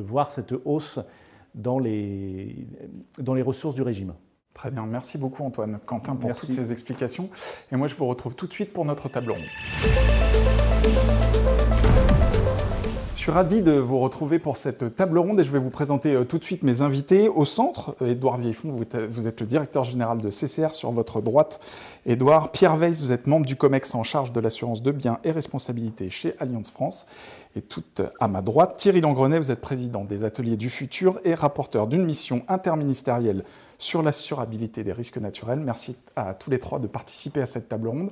voir 0.00 0.30
cette 0.30 0.54
hausse 0.64 1.00
dans 1.54 1.78
les, 1.78 2.66
dans 3.18 3.34
les 3.34 3.42
ressources 3.42 3.74
du 3.74 3.82
régime. 3.82 4.14
Très 4.54 4.70
bien, 4.70 4.86
merci 4.86 5.18
beaucoup 5.18 5.42
Antoine. 5.42 5.78
Quentin 5.84 6.16
pour 6.16 6.34
toutes 6.34 6.52
ces 6.52 6.72
explications. 6.72 7.28
Et 7.70 7.76
moi 7.76 7.88
je 7.88 7.94
vous 7.94 8.06
retrouve 8.06 8.34
tout 8.34 8.46
de 8.46 8.52
suite 8.52 8.72
pour 8.72 8.84
notre 8.86 9.08
table 9.08 9.32
ronde. 9.32 9.44
Je 13.26 13.32
suis 13.32 13.38
ravi 13.38 13.60
de 13.60 13.72
vous 13.72 13.98
retrouver 13.98 14.38
pour 14.38 14.56
cette 14.56 14.94
table 14.94 15.18
ronde 15.18 15.40
et 15.40 15.42
je 15.42 15.50
vais 15.50 15.58
vous 15.58 15.68
présenter 15.68 16.14
euh, 16.14 16.22
tout 16.22 16.38
de 16.38 16.44
suite 16.44 16.62
mes 16.62 16.82
invités. 16.82 17.28
Au 17.28 17.44
centre, 17.44 17.96
Édouard 18.00 18.36
Vieillefond, 18.38 18.70
vous 18.70 19.26
êtes 19.26 19.40
le 19.40 19.46
directeur 19.48 19.82
général 19.82 20.18
de 20.18 20.30
CCR 20.30 20.74
sur 20.74 20.92
votre 20.92 21.20
droite. 21.20 21.58
Édouard, 22.06 22.52
Pierre 22.52 22.76
Weiss, 22.76 23.02
vous 23.02 23.10
êtes 23.10 23.26
membre 23.26 23.44
du 23.44 23.56
COMEX 23.56 23.96
en 23.96 24.04
charge 24.04 24.30
de 24.30 24.38
l'assurance 24.38 24.80
de 24.80 24.92
biens 24.92 25.18
et 25.24 25.32
responsabilités 25.32 26.08
chez 26.08 26.36
Alliance 26.38 26.70
France. 26.70 27.04
Et 27.56 27.62
tout 27.62 27.82
à 28.20 28.28
ma 28.28 28.42
droite, 28.42 28.76
Thierry 28.76 29.00
Langrenet, 29.00 29.40
vous 29.40 29.50
êtes 29.50 29.60
président 29.60 30.04
des 30.04 30.22
Ateliers 30.22 30.56
du 30.56 30.70
Futur 30.70 31.18
et 31.24 31.34
rapporteur 31.34 31.88
d'une 31.88 32.04
mission 32.04 32.44
interministérielle 32.46 33.42
sur 33.78 34.02
l'assurabilité 34.02 34.84
des 34.84 34.92
risques 34.92 35.18
naturels. 35.18 35.60
Merci 35.60 35.96
à 36.16 36.34
tous 36.34 36.50
les 36.50 36.58
trois 36.58 36.78
de 36.78 36.86
participer 36.86 37.40
à 37.40 37.46
cette 37.46 37.68
table 37.68 37.88
ronde. 37.88 38.10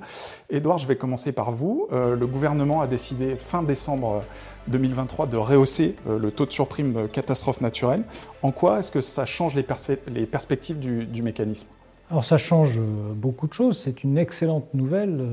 Édouard, 0.49 0.77
je 0.77 0.87
vais 0.87 0.95
commencer 0.95 1.31
par 1.31 1.51
vous. 1.51 1.87
Euh, 1.91 2.15
le 2.15 2.27
gouvernement 2.27 2.81
a 2.81 2.87
décidé 2.87 3.35
fin 3.35 3.63
décembre 3.63 4.23
2023 4.67 5.27
de 5.27 5.37
rehausser 5.37 5.95
euh, 6.07 6.19
le 6.19 6.31
taux 6.31 6.45
de 6.45 6.51
surprime 6.51 7.07
catastrophe 7.09 7.61
naturelle. 7.61 8.03
En 8.43 8.51
quoi 8.51 8.79
est-ce 8.79 8.91
que 8.91 9.01
ça 9.01 9.25
change 9.25 9.55
les, 9.55 9.63
perspectives 9.63 10.79
du, 10.79 11.23
mécanisme? 11.23 11.67
Alors 12.11 12.23
ça 12.23 12.37
change 12.37 12.79
euh, 12.79 13.13
beaucoup 13.13 13.47
de 13.47 13.53
choses. 13.53 13.79
C'est 13.79 14.03
une 14.03 14.17
excellente 14.17 14.73
nouvelle 14.73 15.27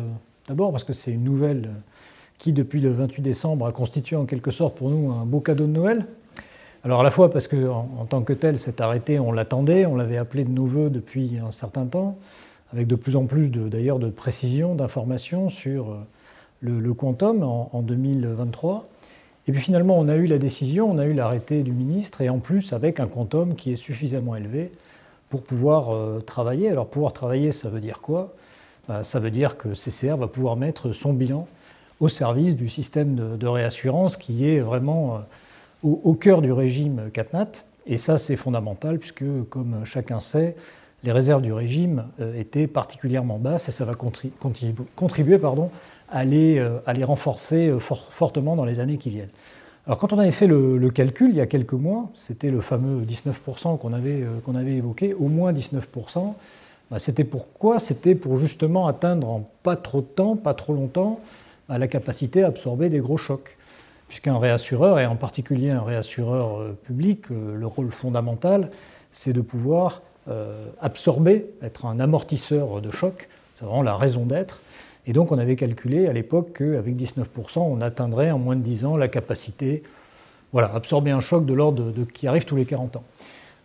D'abord 0.49 0.73
parce 0.73 0.85
que 0.85 0.93
c'est 0.93 1.13
une 1.13 1.25
nouvelle 1.25 1.71
qui, 2.39 2.53
depuis 2.53 2.81
le 2.81 2.93
28 2.93 3.23
décembre, 3.23 3.67
a 3.67 3.73
constitué 3.73 4.17
en 4.17 4.27
quelque 4.27 4.51
sorte 4.51 4.77
pour 4.77 4.91
nous 4.91 5.13
un 5.13 5.25
beau 5.25 5.41
cadeau 5.41 5.67
de 5.67 5.73
Noël. 5.73 6.07
Alors 6.85 7.01
à 7.01 7.03
la 7.05 7.11
fois 7.11 7.31
parce 7.31 7.47
qu'en 7.47 7.89
en, 7.99 8.07
tant 8.07 8.23
que 8.23 8.33
tel, 8.33 8.59
cet 8.59 8.81
arrêté, 8.81 9.19
on 9.19 9.31
l'attendait, 9.31 9.87
on 9.87 9.95
l'avait 9.95 10.17
appelé 10.17 10.45
de 10.45 10.51
nos 10.51 10.67
voeux 10.67 10.91
depuis 10.91 11.39
un 11.39 11.53
certain 11.53 11.87
temps, 11.87 12.19
avec 12.73 12.89
de 12.89 12.97
plus 12.97 13.15
en 13.15 13.27
plus 13.27 13.51
d'ailleurs 13.51 13.99
de, 13.99 14.11
précision, 14.11 14.75
d'informations 14.75 15.49
sur 15.49 15.93
euh, 15.93 15.97
le, 16.61 16.93
quantum 16.93 17.45
en, 17.45 17.71
en, 17.73 17.83
2023. 17.83 18.83
Et 19.47 19.53
puis 19.53 19.61
finalement, 19.61 19.99
on 19.99 20.09
a 20.09 20.17
eu 20.17 20.27
la 20.27 20.39
décision, 20.39 20.91
on 20.91 20.99
a 20.99 21.05
eu 21.05 21.13
l'arrêté 21.13 21.63
du 21.63 21.73
ministre, 21.73 22.21
et 22.21 22.29
en 22.29 22.39
plus 22.39 22.73
avec 22.73 22.99
un 22.99 23.07
quantum 23.07 23.55
qui 23.55 23.73
est 23.73 23.77
suffisamment 23.77 24.35
élevé 24.35 24.73
pour 25.33 25.43
pouvoir 25.43 25.95
euh, 25.95 26.21
travailler. 26.21 26.69
Alors 26.69 26.89
pouvoir 26.89 27.13
travailler, 27.13 27.53
ça 27.53 27.71
veut 27.71 27.81
dire 27.81 28.03
quoi? 28.03 28.35
Bah, 28.87 29.03
Ça 29.03 29.19
veut 29.19 29.31
dire 29.31 29.57
que 29.57 29.75
CCR 29.75 30.17
va 30.17 30.27
pouvoir 30.27 30.57
mettre 30.57 30.93
son 30.93 31.13
bilan 31.15 31.47
au 32.01 32.09
service 32.09 32.55
du 32.55 32.69
système 32.69 33.15
de, 33.39 33.47
réassurance 33.47 34.17
qui 34.17 34.47
est 34.47 34.61
vraiment 34.61 35.15
euh, 35.15 35.19
au, 35.83 36.15
cœur 36.15 36.43
du 36.43 36.53
régime 36.53 37.11
CatNat. 37.13 37.49
Et 37.87 37.99
ça, 37.99 38.19
c'est 38.19 38.37
fondamental 38.37 38.99
puisque, 38.99 39.25
comme 39.51 39.85
chacun 39.85 40.21
sait, 40.21 40.55
les 41.05 41.13
réserves 41.13 41.43
du 41.43 41.53
régime 41.53 42.05
euh, 42.21 42.39
étaient 42.39 42.67
particulièrement 42.69 43.39
basses 43.39 43.69
et 43.69 43.73
ça 43.73 43.85
va 43.85 43.93
contribuer 43.95 45.39
pardon, 45.39 45.71
à, 46.09 46.25
les, 46.25 46.59
euh, 46.59 46.79
renforcer 47.05 47.75
fortement 47.81 48.55
dans 48.55 48.65
les 48.65 48.79
années 48.79 48.99
qui 48.99 49.11
viennent. 49.11 49.31
Alors 49.87 49.99
quand 49.99 50.13
on 50.13 50.19
avait 50.19 50.31
fait 50.31 50.47
le, 50.47 50.91
calcul 50.91 51.31
il 51.31 51.37
y 51.37 51.41
a 51.41 51.47
quelques 51.47 51.73
mois, 51.73 52.09
c'était 52.15 52.51
le 52.51 52.61
fameux 52.61 53.05
19% 53.05 53.79
qu'on 53.79 53.93
avait, 53.93 54.77
évoqué, 54.77 55.13
au 55.15 55.27
moins 55.27 55.53
19%, 55.53 56.35
bah, 56.91 56.99
c'était 57.01 57.25
pourquoi? 57.25 57.81
C'était 57.81 58.15
pour 58.15 58.39
justement 58.39 58.87
atteindre 58.87 59.29
en 59.29 59.51
pas 59.65 59.75
trop 59.75 60.01
de 60.01 60.07
temps, 60.07 60.37
pas 60.37 60.55
trop 60.55 60.73
longtemps, 60.73 61.19
à 61.69 61.79
la 61.79 61.89
capacité 61.89 62.45
à 62.45 62.49
absorber 62.49 62.91
des 62.91 63.01
gros 63.01 63.17
chocs. 63.17 63.57
Puisqu'un 64.13 64.37
réassureur, 64.37 65.01
et 65.01 65.07
en 65.07 65.17
particulier 65.17 65.71
un 65.71 65.81
réassureur 65.81 66.61
euh, 66.61 66.79
public, 66.85 67.31
euh, 67.31 67.57
le 67.57 67.67
rôle 67.67 67.91
fondamental, 67.93 68.69
c'est 69.11 69.33
de 69.33 69.41
pouvoir 69.41 70.03
euh, 70.29 70.67
absorber, 70.83 71.47
être 71.63 71.87
un 71.87 71.99
amortisseur 71.99 72.83
de 72.83 72.91
choc. 72.91 73.31
C'est 73.55 73.65
vraiment 73.65 73.81
la 73.81 73.97
raison 73.97 74.27
d'être. 74.27 74.61
Et 75.07 75.15
donc 75.15 75.33
on 75.33 75.39
avait 75.39 75.57
calculé 75.57 76.09
à 76.09 76.13
l'époque 76.13 76.59
qu'avec 76.59 76.95
19%, 76.95 77.61
on 77.61 77.81
atteindrait 77.81 78.31
en 78.31 78.39
moins 78.39 78.55
de 78.55 78.61
10 78.61 78.85
ans 78.85 78.99
la 78.99 79.09
capacité, 79.09 79.83
voilà, 80.53 80.71
absorber 80.75 81.11
un 81.11 81.21
choc 81.21 81.47
de 81.47 81.55
l'ordre 81.55 81.91
de, 81.91 82.05
qui 82.05 82.27
arrive 82.27 82.45
tous 82.45 82.57
les 82.57 82.67
40 82.67 82.97
ans. 82.97 83.05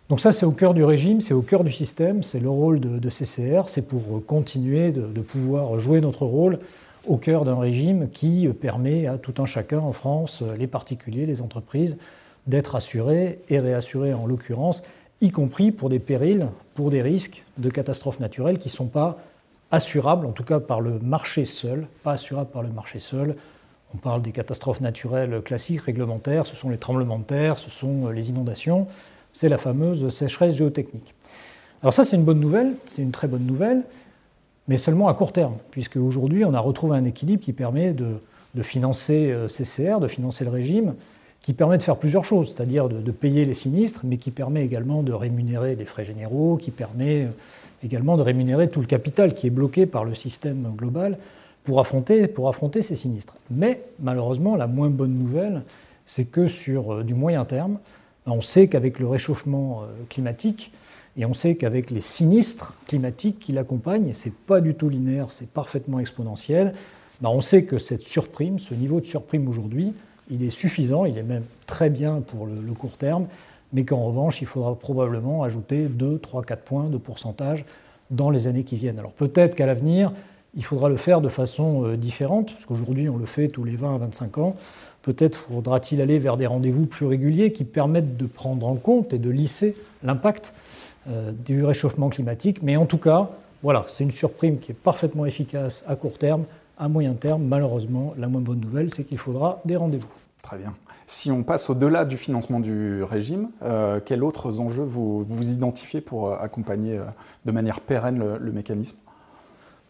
Donc 0.08 0.20
ça, 0.20 0.32
c'est 0.32 0.46
au 0.46 0.52
cœur 0.52 0.72
du 0.72 0.82
régime, 0.82 1.20
c'est 1.20 1.34
au 1.34 1.42
cœur 1.42 1.62
du 1.62 1.72
système, 1.72 2.22
c'est 2.22 2.40
le 2.40 2.48
rôle 2.48 2.80
de, 2.80 3.10
CCR, 3.10 3.64
c'est 3.68 3.86
pour 3.86 4.24
continuer 4.24 4.92
de, 4.92 5.02
de, 5.02 5.20
pouvoir 5.20 5.78
jouer 5.78 6.00
notre 6.00 6.24
rôle 6.24 6.58
au 7.06 7.16
cœur 7.16 7.44
d'un 7.44 7.58
régime 7.58 8.10
qui 8.10 8.48
permet 8.48 9.06
à 9.06 9.18
tout 9.18 9.34
un 9.40 9.46
chacun 9.46 9.78
en 9.78 9.92
France, 9.92 10.42
les 10.58 10.66
particuliers, 10.66 11.26
les 11.26 11.40
entreprises, 11.40 11.96
d'être 12.46 12.74
assurés 12.74 13.40
et 13.48 13.60
réassurés 13.60 14.14
en 14.14 14.26
l'occurrence, 14.26 14.82
y 15.20 15.30
compris 15.30 15.72
pour 15.72 15.88
des 15.88 15.98
périls, 15.98 16.48
pour 16.74 16.90
des 16.90 17.02
risques 17.02 17.44
de 17.58 17.70
catastrophes 17.70 18.20
naturelles 18.20 18.58
qui 18.58 18.68
ne 18.68 18.72
sont 18.72 18.86
pas 18.86 19.18
assurables, 19.70 20.26
en 20.26 20.32
tout 20.32 20.44
cas 20.44 20.60
par 20.60 20.80
le 20.80 20.98
marché 20.98 21.44
seul, 21.44 21.86
pas 22.02 22.12
assurables 22.12 22.50
par 22.50 22.62
le 22.62 22.70
marché 22.70 22.98
seul. 22.98 23.36
On 23.94 23.98
parle 23.98 24.22
des 24.22 24.32
catastrophes 24.32 24.80
naturelles 24.80 25.42
classiques, 25.42 25.80
réglementaires, 25.80 26.46
ce 26.46 26.56
sont 26.56 26.70
les 26.70 26.78
tremblements 26.78 27.18
de 27.18 27.24
terre, 27.24 27.58
ce 27.58 27.70
sont 27.70 28.08
les 28.08 28.30
inondations, 28.30 28.86
c'est 29.32 29.48
la 29.48 29.58
fameuse 29.58 30.08
sécheresse 30.08 30.56
géotechnique. 30.56 31.14
Alors 31.82 31.92
ça 31.92 32.04
c'est 32.04 32.16
une 32.16 32.24
bonne 32.24 32.40
nouvelle, 32.40 32.74
c'est 32.86 33.02
une 33.02 33.12
très 33.12 33.28
bonne 33.28 33.44
nouvelle 33.44 33.82
mais 34.68 34.76
seulement 34.76 35.08
à 35.08 35.14
court 35.14 35.32
terme, 35.32 35.54
puisque 35.70 35.96
aujourd'hui 35.96 36.44
on 36.44 36.54
a 36.54 36.60
retrouvé 36.60 36.96
un 36.96 37.04
équilibre 37.04 37.42
qui 37.42 37.52
permet 37.52 37.92
de, 37.92 38.20
financer 38.62 39.30
euh, 39.30 39.48
CCR, 39.48 40.00
de 40.00 40.08
financer 40.08 40.44
le 40.44 40.50
régime, 40.50 40.94
qui 41.42 41.54
permet 41.54 41.78
de 41.78 41.82
faire 41.82 41.96
plusieurs 41.96 42.24
choses, 42.24 42.54
c'est-à-dire 42.54 42.88
de, 42.88 43.10
payer 43.10 43.44
les 43.44 43.54
sinistres, 43.54 44.02
mais 44.04 44.16
qui 44.18 44.30
permet 44.30 44.64
également 44.64 45.02
de 45.02 45.12
rémunérer 45.12 45.76
les 45.76 45.84
frais 45.84 46.04
généraux, 46.04 46.56
qui 46.56 46.70
permet 46.70 47.24
euh, 47.24 47.28
également 47.82 48.16
de 48.16 48.22
rémunérer 48.22 48.68
tout 48.68 48.80
le 48.80 48.86
capital 48.86 49.34
qui 49.34 49.46
est 49.46 49.50
bloqué 49.50 49.86
par 49.86 50.04
le 50.04 50.14
système 50.14 50.74
global 50.76 51.18
pour 51.64 51.80
affronter, 51.80 52.26
pour 52.26 52.48
affronter 52.48 52.82
ces 52.82 52.96
sinistres. 52.96 53.36
Mais 53.50 53.82
malheureusement, 54.00 54.56
la 54.56 54.66
moins 54.66 54.90
bonne 54.90 55.14
nouvelle, 55.14 55.62
c'est 56.04 56.24
que 56.24 56.48
sur 56.48 56.94
euh, 56.94 57.04
du 57.04 57.14
moyen 57.14 57.44
terme, 57.44 57.78
on 58.26 58.42
sait 58.42 58.68
qu'avec 58.68 58.98
le 58.98 59.06
réchauffement 59.06 59.84
climatique, 60.10 60.70
et 61.18 61.26
on 61.26 61.34
sait 61.34 61.56
qu'avec 61.56 61.90
les 61.90 62.00
sinistres 62.00 62.74
climatiques 62.86 63.40
qui 63.40 63.52
l'accompagnent, 63.52 64.08
et 64.08 64.14
ce 64.14 64.28
n'est 64.28 64.34
pas 64.46 64.60
du 64.60 64.74
tout 64.74 64.88
linéaire, 64.88 65.32
c'est 65.32 65.48
parfaitement 65.48 65.98
exponentiel, 65.98 66.74
ben 67.20 67.28
on 67.30 67.40
sait 67.40 67.64
que 67.64 67.78
cette 67.78 68.02
surprime, 68.02 68.60
ce 68.60 68.72
niveau 68.72 69.00
de 69.00 69.06
surprime 69.06 69.48
aujourd'hui, 69.48 69.92
il 70.30 70.44
est 70.44 70.50
suffisant, 70.50 71.04
il 71.04 71.18
est 71.18 71.24
même 71.24 71.42
très 71.66 71.90
bien 71.90 72.20
pour 72.20 72.46
le, 72.46 72.72
court 72.72 72.96
terme, 72.96 73.26
mais 73.72 73.84
qu'en 73.84 74.04
revanche, 74.04 74.40
il 74.40 74.46
faudra 74.46 74.76
probablement 74.76 75.42
ajouter 75.42 75.86
2, 75.86 76.20
3, 76.20 76.42
4 76.44 76.62
points 76.62 76.88
de 76.88 76.98
pourcentage 76.98 77.64
dans 78.10 78.30
les 78.30 78.46
années 78.46 78.62
qui 78.62 78.76
viennent. 78.76 79.00
Alors 79.00 79.12
peut-être 79.12 79.56
qu'à 79.56 79.66
l'avenir, 79.66 80.12
il 80.54 80.64
faudra 80.64 80.88
le 80.88 80.96
faire 80.96 81.20
de 81.20 81.28
façon 81.28 81.84
euh, 81.84 81.96
différente, 81.96 82.52
parce 82.52 82.64
qu'aujourd'hui 82.64 83.08
on 83.08 83.16
le 83.16 83.26
fait 83.26 83.48
tous 83.48 83.64
les 83.64 83.74
20 83.74 83.96
à 83.96 83.98
25 83.98 84.38
ans. 84.38 84.54
Peut-être 85.02 85.36
faudra-t-il 85.36 86.00
aller 86.00 86.20
vers 86.20 86.36
des 86.36 86.46
rendez-vous 86.46 86.86
plus 86.86 87.06
réguliers 87.06 87.52
qui 87.52 87.64
permettent 87.64 88.16
de 88.16 88.26
prendre 88.26 88.68
en 88.68 88.76
compte 88.76 89.12
et 89.12 89.18
de 89.18 89.30
lisser 89.30 89.74
l'impact 90.04 90.52
du 91.06 91.64
réchauffement 91.64 92.08
climatique. 92.08 92.62
Mais 92.62 92.76
en 92.76 92.86
tout 92.86 92.98
cas, 92.98 93.30
voilà, 93.62 93.84
c'est 93.88 94.04
une 94.04 94.10
surprime 94.10 94.58
qui 94.58 94.72
est 94.72 94.74
parfaitement 94.74 95.26
efficace 95.26 95.82
à 95.86 95.96
court 95.96 96.18
terme. 96.18 96.44
À 96.78 96.88
moyen 96.88 97.14
terme, 97.14 97.44
malheureusement, 97.44 98.14
la 98.16 98.28
moins 98.28 98.40
bonne 98.40 98.60
nouvelle, 98.60 98.92
c'est 98.94 99.04
qu'il 99.04 99.18
faudra 99.18 99.60
des 99.64 99.76
rendez-vous. 99.76 100.08
Très 100.42 100.58
bien. 100.58 100.74
Si 101.06 101.30
on 101.30 101.42
passe 101.42 101.70
au-delà 101.70 102.04
du 102.04 102.16
financement 102.16 102.60
du 102.60 103.02
régime, 103.02 103.48
euh, 103.62 103.98
quels 104.04 104.22
autres 104.22 104.60
enjeux 104.60 104.84
vous, 104.84 105.24
vous 105.24 105.50
identifiez 105.50 106.00
pour 106.00 106.28
euh, 106.28 106.36
accompagner 106.38 107.00
de 107.44 107.50
manière 107.50 107.80
pérenne 107.80 108.22
le, 108.38 108.52
mécanisme? 108.52 108.98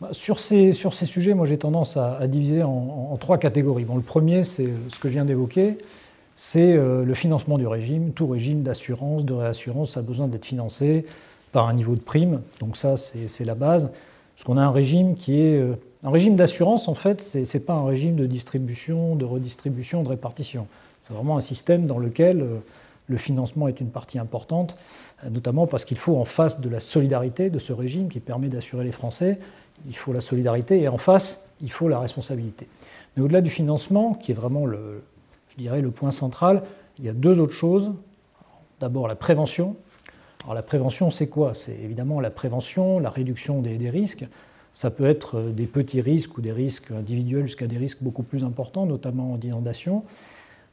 Bah, 0.01 0.09
sur 0.13 0.41
ces, 0.41 0.73
sur 0.73 0.95
ces, 0.95 1.07
sujets, 1.07 1.35
moi 1.35 1.45
j'ai 1.45 1.59
tendance 1.59 1.97
à, 1.97 2.27
diviser 2.29 2.63
en, 2.63 3.09
en, 3.11 3.17
trois 3.17 3.37
catégories. 3.37 3.85
Bon, 3.85 3.97
le 3.97 4.03
premier, 4.03 4.45
c'est 4.45 4.69
ce 4.89 4.99
que 4.99 5.09
je 5.09 5.15
viens 5.15 5.25
d'évoquer, 5.25 5.77
c'est 6.41 6.77
euh, 6.77 7.05
le 7.05 7.15
financement 7.15 7.59
du 7.59 7.67
régime. 7.67 8.13
Tout 8.13 8.29
régime 8.29 8.63
d'assurance, 8.63 9.25
de 9.25 9.35
réassurance 9.35 9.97
a 9.97 10.03
besoin 10.03 10.29
d'être 10.29 10.45
financé 10.45 11.05
par 11.51 11.67
un 11.67 11.73
niveau 11.73 11.97
de 11.97 12.01
prime. 12.01 12.43
Donc 12.61 12.77
ça, 12.77 12.97
c'est 12.97 13.45
la 13.45 13.57
base. 13.57 13.91
Parce 14.37 14.45
qu'on 14.45 14.57
a 14.57 14.63
un 14.63 14.71
régime 14.71 15.17
qui 15.17 15.41
est... 15.41 15.61
Euh, 15.61 15.75
un 16.05 16.13
régime 16.13 16.37
d'assurance, 16.37 16.87
en 16.87 16.95
fait, 16.95 17.21
ce 17.23 17.39
n'est 17.39 17.65
pas 17.65 17.73
un 17.73 17.85
régime 17.85 18.15
de 18.15 18.25
distribution, 18.25 19.17
de 19.17 19.25
redistribution, 19.25 20.05
de 20.05 20.11
répartition. 20.11 20.69
C'est 21.01 21.13
vraiment 21.13 21.37
un 21.37 21.41
système 21.41 21.87
dans 21.87 21.99
lequel 21.99 22.41
euh, 22.41 22.59
le 23.09 23.17
financement 23.17 23.67
est 23.67 23.81
une 23.81 23.91
partie 23.91 24.21
importante, 24.21 24.77
notamment 25.29 25.67
parce 25.67 25.85
qu'il 25.85 25.99
faut 25.99 26.19
en 26.19 26.25
face 26.25 26.61
de 26.61 26.69
la 26.69 26.79
solidarité 26.79 27.51
de 27.51 27.59
ce 27.59 27.73
régime 27.73 28.09
qui 28.09 28.21
permet 28.21 28.49
d'assurer 28.49 28.85
les 28.85 28.93
Français, 28.93 29.41
il 29.89 29.97
faut 29.97 30.13
la 30.13 30.21
solidarité 30.21 30.81
et 30.81 30.87
en 30.87 30.99
face, 30.99 31.43
il 31.61 31.73
faut 31.73 31.89
la 31.89 31.99
responsabilité. 31.99 32.69
Mais 33.17 33.25
au-delà 33.25 33.41
du 33.41 33.51
financement, 33.51 34.15
qui 34.15 34.31
est 34.31 34.35
vraiment 34.35 34.67
le, 34.67 35.03
je 35.51 35.57
dirais, 35.57 35.81
le 35.81 35.91
point 35.91 36.11
central. 36.11 36.63
Il 36.99 37.05
y 37.05 37.09
a 37.09 37.13
deux 37.13 37.41
autres 37.41 37.55
choses. 37.55 37.93
D'abord, 38.81 39.09
la 39.09 39.17
prévention. 39.17 39.77
Alors, 40.45 40.55
la 40.55 40.63
prévention, 40.63 41.11
c'est 41.11 41.27
quoi? 41.27 41.55
C'est 41.55 41.77
évidemment 41.83 42.21
la 42.21 42.31
prévention, 42.31 42.99
la 42.99 43.11
réduction 43.11 43.61
des, 43.61 43.91
risques. 43.91 44.27
Ça 44.73 44.91
peut 44.91 45.07
être 45.07 45.41
des 45.51 45.67
petits 45.67 46.01
risques 46.01 46.39
ou 46.39 46.41
des 46.41 46.53
risques 46.53 46.91
individuels 46.91 47.47
jusqu'à 47.47 47.67
des 47.67 47.77
risques 47.77 47.99
beaucoup 48.03 48.23
plus 48.23 48.45
importants, 48.45 48.87
notamment 48.87 49.37
d'inondation. 49.37 50.05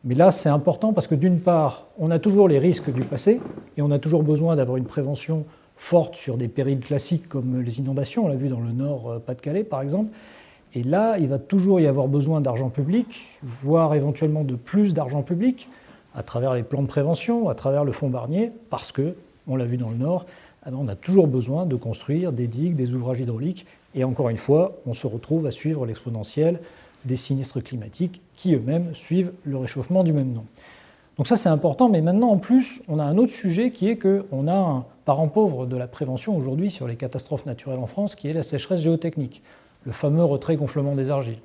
Mais 0.04 0.14
là, 0.14 0.30
c'est 0.30 0.50
important 0.50 0.94
parce 0.94 1.08
que 1.08 1.16
d'une 1.16 1.40
part, 1.40 1.88
on 1.98 2.12
a 2.12 2.20
toujours 2.20 2.48
les 2.48 2.60
risques 2.60 2.92
du 2.92 3.02
passé 3.02 3.42
et 3.76 3.82
on 3.82 3.90
a 3.90 3.98
toujours 3.98 4.22
besoin 4.22 4.56
d'avoir 4.56 4.78
une 4.78 4.86
prévention 4.86 5.46
forte 5.78 6.16
sur 6.16 6.38
des 6.38 6.48
périls 6.48 6.80
classiques 6.80 7.28
comme 7.28 7.62
les 7.62 7.80
inondations. 7.80 8.26
On 8.26 8.28
l'a 8.28 8.36
vu 8.36 8.50
dans 8.50 8.62
le 8.62 8.72
nord 8.72 9.20
Pas-de-Calais, 9.26 9.64
par 9.64 9.82
exemple. 9.82 10.12
Et 10.76 10.84
là, 10.84 11.18
il 11.18 11.30
va 11.30 11.40
toujours 11.40 11.80
y 11.80 11.88
avoir 11.88 12.10
besoin 12.10 12.42
d'argent 12.42 12.70
public, 12.70 13.40
voire 13.42 13.96
éventuellement 13.96 14.44
de 14.44 14.56
plus 14.56 14.94
d'argent 14.94 15.24
public, 15.24 15.70
à 16.14 16.22
travers 16.22 16.54
les 16.54 16.64
plans 16.64 16.82
de 16.82 16.88
prévention, 16.88 17.48
à 17.48 17.56
travers 17.56 17.86
le 17.86 17.94
fonds 17.94 18.10
Barnier, 18.10 18.52
parce 18.70 18.92
que, 18.92 19.16
on 19.48 19.56
l'a 19.56 19.66
vu 19.66 19.78
dans 19.78 19.90
le 19.90 19.96
Nord, 19.96 20.26
eh 20.68 20.72
ben, 20.72 20.78
on 20.78 20.90
a 20.90 20.96
toujours 20.96 21.28
besoin 21.28 21.66
de 21.66 21.78
construire 21.78 22.34
des 22.34 22.48
digues, 22.48 22.76
des 22.76 22.94
ouvrages 22.94 23.22
hydrauliques, 23.22 23.66
et 23.96 24.04
encore 24.04 24.28
une 24.28 24.38
fois, 24.38 24.74
on 24.86 24.94
se 24.94 25.08
retrouve 25.08 25.46
à 25.46 25.52
suivre 25.52 25.86
l'exponentielle 25.86 26.60
des 27.06 27.16
sinistres 27.16 27.64
climatiques 27.64 28.22
qui 28.36 28.54
eux-mêmes 28.54 28.94
suivent 28.94 29.32
le 29.46 29.58
réchauffement 29.58 30.04
du 30.04 30.12
même 30.12 30.34
nom. 30.34 30.46
Donc 31.18 31.28
ça 31.28 31.38
c'est 31.38 31.48
important, 31.48 31.88
mais 31.88 32.02
maintenant 32.02 32.32
en 32.32 32.38
plus, 32.38 32.82
on 32.90 33.00
a 33.00 33.04
un 33.04 33.18
autre 33.18 33.32
sujet 33.32 33.72
qui 33.72 33.88
est 33.88 33.96
qu'on 33.96 34.48
a 34.50 34.54
un 34.54 34.86
parent 35.06 35.30
pauvre 35.30 35.66
de 35.66 35.78
la 35.78 35.88
prévention 35.88 36.36
aujourd'hui 36.36 36.72
sur 36.72 36.88
les 36.88 36.98
catastrophes 36.98 37.46
naturelles 37.46 37.80
en 37.80 37.88
France, 37.88 38.16
qui 38.16 38.28
est 38.28 38.34
la 38.34 38.44
sécheresse 38.44 38.82
géotechnique 38.82 39.42
le 39.86 39.92
fameux 39.92 40.24
retrait-gonflement 40.24 40.96
des 40.96 41.10
argiles. 41.10 41.40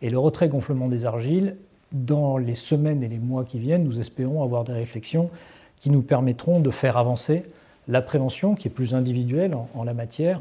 Et 0.00 0.10
le 0.10 0.18
retrait-gonflement 0.18 0.88
des 0.88 1.04
argiles, 1.04 1.56
dans 1.92 2.38
les 2.38 2.54
semaines 2.54 3.02
et 3.02 3.08
les 3.08 3.18
mois 3.18 3.44
qui 3.44 3.58
viennent, 3.58 3.84
nous 3.84 4.00
espérons 4.00 4.42
avoir 4.42 4.64
des 4.64 4.72
réflexions 4.72 5.30
qui 5.78 5.90
nous 5.90 6.02
permettront 6.02 6.60
de 6.60 6.70
faire 6.70 6.96
avancer 6.96 7.44
la 7.88 8.02
prévention, 8.02 8.54
qui 8.54 8.68
est 8.68 8.70
plus 8.70 8.94
individuelle 8.94 9.56
en, 9.74 9.84
la 9.84 9.94
matière, 9.94 10.40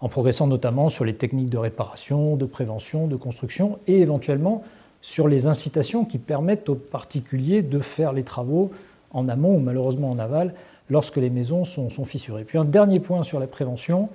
en 0.00 0.08
progressant 0.08 0.46
notamment 0.46 0.88
sur 0.88 1.04
les 1.04 1.14
techniques 1.14 1.48
de 1.48 1.58
réparation, 1.58 2.36
de 2.36 2.44
prévention, 2.44 3.06
de 3.06 3.16
construction 3.16 3.78
et 3.86 4.00
éventuellement 4.00 4.62
sur 5.00 5.28
les 5.28 5.46
incitations 5.46 6.04
qui 6.04 6.18
permettent 6.18 6.68
aux 6.68 6.74
particuliers 6.74 7.62
de 7.62 7.80
faire 7.80 8.12
les 8.12 8.22
travaux 8.22 8.70
en 9.10 9.28
amont 9.28 9.56
ou 9.56 9.60
malheureusement 9.60 10.10
en 10.10 10.18
aval 10.18 10.54
lorsque 10.90 11.16
les 11.16 11.30
maisons 11.30 11.64
sont, 11.64 11.88
fissurées. 12.04 12.44
Puis 12.44 12.58
un 12.58 12.64
dernier 12.64 13.00
point 13.00 13.22
sur 13.22 13.40
la 13.40 13.46
prévention. 13.46 14.08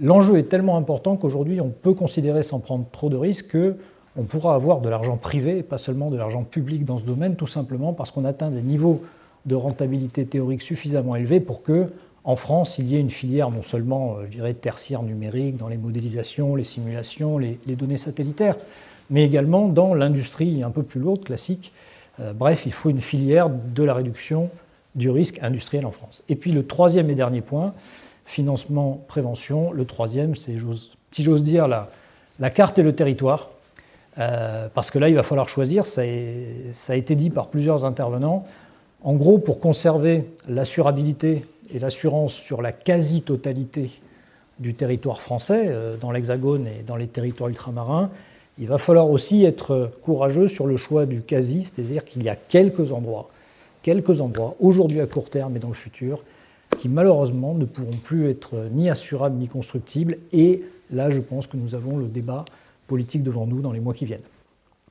L'enjeu 0.00 0.38
est 0.38 0.48
tellement 0.48 0.76
important 0.76 1.16
qu'aujourd'hui 1.16 1.60
on 1.60 1.70
peut 1.70 1.94
considérer 1.94 2.42
sans 2.42 2.58
prendre 2.58 2.86
trop 2.90 3.08
de 3.08 3.16
risques 3.16 3.52
qu'on 3.52 4.22
pourra 4.24 4.54
avoir 4.54 4.80
de 4.80 4.88
l'argent 4.88 5.16
privé 5.16 5.58
et 5.58 5.62
pas 5.62 5.78
seulement 5.78 6.10
de 6.10 6.16
l'argent 6.16 6.42
public 6.42 6.84
dans 6.84 6.98
ce 6.98 7.04
domaine, 7.04 7.36
tout 7.36 7.46
simplement 7.46 7.92
parce 7.92 8.10
qu'on 8.10 8.24
atteint 8.24 8.50
des 8.50 8.62
niveaux 8.62 9.02
de 9.46 9.54
rentabilité 9.54 10.24
théorique 10.24 10.62
suffisamment 10.62 11.16
élevés 11.16 11.40
pour 11.40 11.62
que, 11.62 11.86
en 12.24 12.36
France, 12.36 12.78
il 12.78 12.86
y 12.86 12.96
ait 12.96 13.00
une 13.00 13.10
filière 13.10 13.50
non 13.50 13.60
seulement, 13.60 14.16
euh, 14.16 14.24
je 14.24 14.30
dirais, 14.30 14.54
tertiaire 14.54 15.02
numérique 15.02 15.58
dans 15.58 15.68
les 15.68 15.76
modélisations, 15.76 16.56
les 16.56 16.64
simulations, 16.64 17.38
les, 17.38 17.58
données 17.76 17.98
satellitaires, 17.98 18.56
mais 19.10 19.24
également 19.24 19.68
dans 19.68 19.92
l'industrie 19.92 20.62
un 20.62 20.70
peu 20.70 20.82
plus 20.82 21.00
lourde, 21.00 21.22
classique. 21.22 21.72
Euh, 22.20 22.32
bref, 22.32 22.62
il 22.64 22.72
faut 22.72 22.88
une 22.88 23.02
filière 23.02 23.50
de 23.50 23.82
la 23.82 23.92
réduction 23.92 24.48
du 24.94 25.10
risque 25.10 25.38
industriel 25.42 25.84
en 25.84 25.90
France. 25.90 26.22
Et 26.28 26.36
puis 26.36 26.52
le 26.52 26.66
troisième 26.66 27.10
et 27.10 27.14
dernier 27.14 27.42
point, 27.42 27.74
financement, 28.24 29.02
prévention. 29.08 29.72
Le 29.72 29.84
troisième, 29.84 30.34
c'est, 30.34 30.56
si 31.12 31.22
j'ose 31.22 31.42
dire, 31.42 31.68
la, 31.68 32.50
carte 32.50 32.78
et 32.78 32.82
le 32.82 32.94
territoire. 32.94 33.50
Euh, 34.18 34.68
parce 34.72 34.90
que 34.90 34.98
là, 34.98 35.08
il 35.08 35.14
va 35.16 35.24
falloir 35.24 35.48
choisir, 35.48 35.86
ça, 35.86 36.02
ça, 36.72 36.92
a 36.92 36.96
été 36.96 37.16
dit 37.16 37.30
par 37.30 37.48
plusieurs 37.48 37.84
intervenants. 37.84 38.44
En 39.02 39.14
gros, 39.14 39.38
pour 39.38 39.58
conserver 39.58 40.24
l'assurabilité 40.48 41.44
et 41.72 41.80
l'assurance 41.80 42.32
sur 42.32 42.62
la 42.62 42.70
quasi-totalité 42.70 43.90
du 44.60 44.74
territoire 44.74 45.20
français, 45.20 45.64
euh, 45.66 45.94
dans 46.00 46.12
l'Hexagone 46.12 46.68
et 46.68 46.84
dans 46.84 46.94
les 46.94 47.08
territoires 47.08 47.50
ultramarins, 47.50 48.10
il 48.56 48.68
va 48.68 48.78
falloir 48.78 49.10
aussi 49.10 49.44
être 49.44 49.90
courageux 50.00 50.46
sur 50.46 50.68
le 50.68 50.76
choix 50.76 51.06
du 51.06 51.22
quasi, 51.22 51.64
c'est-à-dire 51.64 52.04
qu'il 52.04 52.22
y 52.22 52.28
a 52.28 52.36
quelques 52.36 52.92
endroits 52.92 53.28
quelques 53.84 54.22
endroits, 54.22 54.56
aujourd'hui 54.60 55.00
à 55.00 55.06
court 55.06 55.30
terme 55.30 55.54
et 55.56 55.60
dans 55.60 55.68
le 55.68 55.74
futur, 55.74 56.24
malheureusement 56.88 57.54
ne 57.54 57.64
pourront 57.64 57.96
plus 58.02 58.28
être 58.28 58.54
ni 58.72 58.90
assurables 58.90 59.36
ni 59.36 59.48
constructibles. 59.48 60.18
Et 60.32 60.64
là, 60.90 61.10
je 61.10 61.20
pense 61.20 61.46
que 61.46 61.56
nous 61.56 61.74
avons 61.74 61.96
le 61.96 62.06
débat 62.06 62.44
politique 62.86 63.22
devant 63.22 63.46
nous 63.46 63.60
dans 63.60 63.72
les 63.72 63.80
mois 63.80 63.94
qui 63.94 64.04
viennent. 64.04 64.20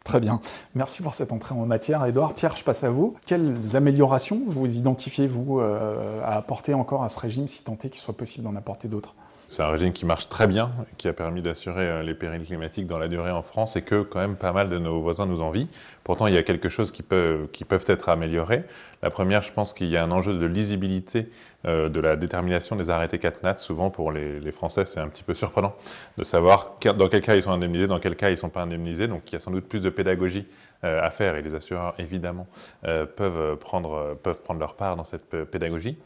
Très 0.03 0.19
bien. 0.19 0.41
Merci 0.75 1.01
pour 1.01 1.13
cette 1.13 1.31
entrée 1.31 1.55
en 1.55 1.65
matière. 1.65 2.05
Edouard, 2.05 2.33
Pierre, 2.33 2.57
je 2.57 2.63
passe 2.63 2.83
à 2.83 2.89
vous. 2.89 3.15
Quelles 3.25 3.75
améliorations 3.75 4.41
vous 4.45 4.77
identifiez, 4.77 5.27
vous, 5.27 5.59
euh, 5.59 6.21
à 6.25 6.35
apporter 6.37 6.73
encore 6.73 7.03
à 7.03 7.09
ce 7.09 7.19
régime, 7.19 7.47
si 7.47 7.63
tant 7.63 7.77
est 7.83 7.89
qu'il 7.89 8.01
soit 8.01 8.15
possible 8.15 8.43
d'en 8.43 8.55
apporter 8.55 8.89
d'autres? 8.89 9.15
C'est 9.53 9.61
un 9.61 9.69
régime 9.69 9.93
qui 9.93 10.05
marche 10.05 10.29
très 10.29 10.47
bien, 10.47 10.71
qui 10.97 11.07
a 11.07 11.13
permis 11.13 11.43
d'assurer 11.43 11.87
euh, 11.87 12.03
les 12.03 12.15
périls 12.15 12.43
climatiques 12.43 12.87
dans 12.87 12.97
la 12.97 13.07
durée 13.07 13.29
en 13.29 13.43
France 13.43 13.75
et 13.75 13.83
que 13.83 14.01
quand 14.01 14.19
même 14.19 14.35
pas 14.35 14.51
mal 14.51 14.67
de 14.67 14.79
nos 14.79 14.99
voisins 14.99 15.27
nous 15.27 15.41
envient. 15.41 15.67
Pourtant, 16.03 16.25
il 16.25 16.33
y 16.33 16.37
a 16.37 16.43
quelque 16.43 16.69
chose 16.69 16.91
qui, 16.91 17.03
peut, 17.03 17.47
qui 17.53 17.63
peuvent 17.63 17.85
être 17.87 18.09
améliorés. 18.09 18.63
La 19.03 19.11
première, 19.11 19.43
je 19.43 19.53
pense 19.53 19.73
qu'il 19.73 19.89
y 19.89 19.97
a 19.97 20.03
un 20.03 20.09
enjeu 20.09 20.33
de 20.33 20.45
lisibilité 20.45 21.29
euh, 21.65 21.87
de 21.87 21.99
la 21.99 22.15
détermination 22.15 22.75
des 22.75 22.89
arrêtés 22.89 23.19
CatNat. 23.19 23.57
Souvent, 23.57 23.91
pour 23.91 24.11
les, 24.11 24.51
Français, 24.51 24.85
c'est 24.85 24.99
un 24.99 25.07
petit 25.07 25.23
peu 25.23 25.35
surprenant 25.35 25.75
de 26.17 26.23
savoir 26.23 26.73
dans 26.97 27.07
quel 27.07 27.21
cas 27.21 27.35
ils 27.35 27.43
sont 27.43 27.51
indemnisés, 27.51 27.87
dans 27.87 27.99
quel 27.99 28.15
cas 28.15 28.29
ils 28.29 28.33
ne 28.33 28.37
sont 28.37 28.49
pas 28.49 28.61
indemnisés. 28.61 29.07
Donc, 29.07 29.31
il 29.31 29.33
y 29.33 29.35
a 29.35 29.39
sans 29.39 29.51
doute 29.51 29.65
plus 29.65 29.83
de 29.83 29.89
pédagogie 29.89 30.47
euh, 30.83 31.03
à 31.03 31.11
faire 31.11 31.35
et 31.35 31.43
les 31.43 31.53
assureurs, 31.53 31.93
évidemment, 31.99 32.47
peuvent, 32.81 33.57
prendre, 33.57 34.17
peuvent 34.23 34.41
prendre 34.41 34.59
leur 34.59 34.75
part 34.75 34.95
dans 34.95 35.05
cette 35.05 35.29
pédagogie. 35.45 35.97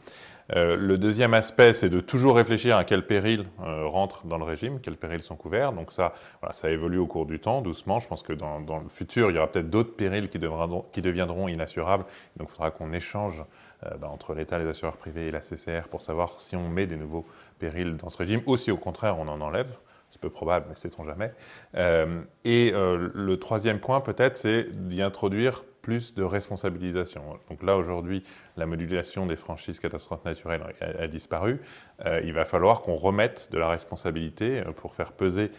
Euh, 0.56 0.76
le 0.76 0.96
deuxième 0.96 1.34
aspect, 1.34 1.72
c'est 1.72 1.90
de 1.90 2.00
toujours 2.00 2.36
réfléchir 2.36 2.76
à 2.76 2.84
quels 2.84 3.06
périls 3.06 3.44
euh, 3.62 3.86
rentrent 3.86 4.26
dans 4.26 4.38
le 4.38 4.44
régime, 4.44 4.80
quels 4.80 4.96
périls 4.96 5.22
sont 5.22 5.36
couverts. 5.36 5.72
Donc 5.72 5.92
ça, 5.92 6.14
ça 6.52 6.70
évolue 6.70 6.98
au 6.98 7.06
cours 7.06 7.26
du 7.26 7.38
temps, 7.38 7.60
doucement. 7.60 8.00
Je 8.00 8.08
pense 8.08 8.22
que 8.22 8.32
dans, 8.32 8.58
le 8.58 8.88
futur, 8.88 9.30
il 9.30 9.36
y 9.36 9.38
aura 9.38 9.48
peut-être 9.48 9.68
d'autres 9.68 9.94
périls 9.94 10.28
qui, 10.28 10.40
qui, 10.92 11.02
deviendront 11.02 11.48
inassurables. 11.48 12.04
Donc 12.36 12.48
il 12.50 12.52
faudra 12.52 12.70
qu'on 12.70 12.92
échange 12.92 13.44
euh, 13.84 13.90
bah, 13.96 14.08
entre 14.08 14.34
l'État, 14.34 14.58
les 14.58 14.66
assureurs 14.66 14.96
privés 14.96 15.28
et 15.28 15.30
la 15.30 15.40
CCR 15.40 15.88
pour 15.90 16.00
savoir 16.00 16.40
si 16.40 16.56
on 16.56 16.68
met 16.68 16.86
des 16.86 16.96
nouveaux 16.96 17.26
périls 17.58 17.96
dans 17.96 18.08
ce 18.08 18.16
régime 18.16 18.40
ou 18.46 18.56
si 18.56 18.70
au 18.70 18.78
contraire 18.78 19.18
on 19.18 19.28
en 19.28 19.40
enlève. 19.40 19.70
C'est 20.10 20.20
peu 20.22 20.30
probable, 20.30 20.64
mais 20.70 20.74
sait-on 20.74 21.04
jamais. 21.04 21.34
et 22.44 22.72
le 22.72 23.36
troisième 23.36 23.78
point, 23.78 24.00
peut-être, 24.00 24.38
c'est 24.38 24.66
d'y 24.88 25.02
introduire 25.02 25.64
plus 25.88 26.12
de 26.12 26.22
responsabilisation. 26.22 27.22
Donc 27.48 27.62
là, 27.62 27.78
aujourd'hui, 27.78 28.22
la 28.58 28.66
modulation 28.66 29.24
des 29.24 29.36
franchises 29.36 29.80
catastrophes 29.80 30.22
naturelles 30.26 30.62
a, 30.82 31.06
disparu. 31.06 31.62
Euh, 32.04 32.20
il 32.22 32.34
va 32.34 32.44
falloir 32.44 32.82
qu'on 32.82 32.94
remette 32.94 33.48
de 33.52 33.56
la 33.56 33.70
responsabilité 33.70 34.60
euh, 34.60 34.72
pour 34.72 34.92
faire 34.94 35.12
peser 35.12 35.50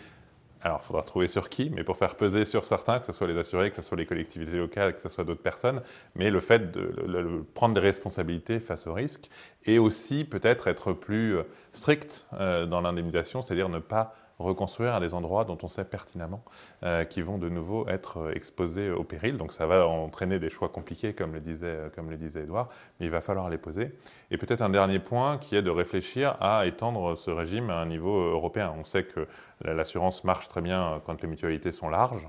alors, 0.61 0.81
il 0.83 0.85
faudra 0.85 1.03
trouver 1.03 1.29
sur 1.29 1.47
qui, 1.47 1.71
mais 1.71 1.85
pour 1.85 1.95
faire 1.95 2.15
peser 2.15 2.43
sur 2.43 2.65
certains, 2.65 2.99
que 2.99 3.05
ce 3.05 3.13
soit 3.13 3.27
les 3.27 3.37
assurés, 3.37 3.69
que 3.69 3.77
ce 3.77 3.81
soit 3.81 3.97
les 3.97 4.05
collectivités 4.05 4.57
locales, 4.57 4.93
que 4.93 5.01
ce 5.01 5.07
soit 5.07 5.23
d'autres 5.23 5.41
personnes, 5.41 5.81
mais 6.15 6.29
le 6.29 6.41
fait 6.41 6.71
de, 6.71 7.45
prendre 7.53 7.73
des 7.73 7.79
responsabilités 7.79 8.59
face 8.59 8.85
au 8.85 8.93
risque, 8.93 9.29
et 9.65 9.79
aussi 9.79 10.25
peut-être 10.25 10.67
être 10.67 10.91
plus 10.91 11.37
euh, 11.37 11.43
strict 11.71 12.27
dans 12.33 12.81
l'indemnisation, 12.81 13.41
c'est-à-dire 13.41 13.69
ne 13.69 13.79
pas 13.79 14.13
reconstruire 14.39 14.95
à 14.95 14.99
des 14.99 15.13
endroits 15.13 15.43
dont 15.43 15.57
on 15.61 15.67
sait 15.67 15.83
pertinemment 15.83 16.43
euh, 16.83 17.03
qu'ils 17.03 17.25
vont 17.25 17.37
de 17.37 17.49
nouveau 17.49 17.87
être 17.87 18.17
euh, 18.17 18.33
exposés 18.33 18.89
au 18.89 19.03
péril. 19.03 19.37
Donc 19.37 19.51
ça 19.51 19.65
va 19.65 19.85
entraîner 19.85 20.39
des 20.39 20.49
choix 20.49 20.69
compliqués, 20.69 21.13
comme 21.13 21.33
le 21.33 21.41
disait, 21.41 21.67
euh, 21.67 21.89
comme 21.89 22.09
Edouard, 22.11 22.69
mais 22.99 23.05
il 23.05 23.11
va 23.11 23.21
falloir 23.21 23.49
les 23.49 23.57
poser. 23.57 23.91
Et 24.31 24.37
peut-être 24.37 24.61
un 24.61 24.69
dernier 24.69 24.99
point 24.99 25.37
qui 25.37 25.55
est 25.55 25.61
de 25.61 25.69
réfléchir 25.69 26.37
à 26.39 26.65
étendre 26.65 27.15
ce 27.15 27.29
régime 27.29 27.69
à 27.69 27.75
un 27.75 27.85
niveau 27.85 28.17
européen. 28.17 28.73
On 28.79 28.85
sait 28.85 29.03
que 29.03 29.27
l'assurance 29.63 30.23
marche 30.23 30.47
très 30.47 30.61
bien 30.61 31.01
quand 31.05 31.21
les 31.21 31.27
mutualités 31.27 31.71
sont 31.71 31.89
larges. 31.89 32.27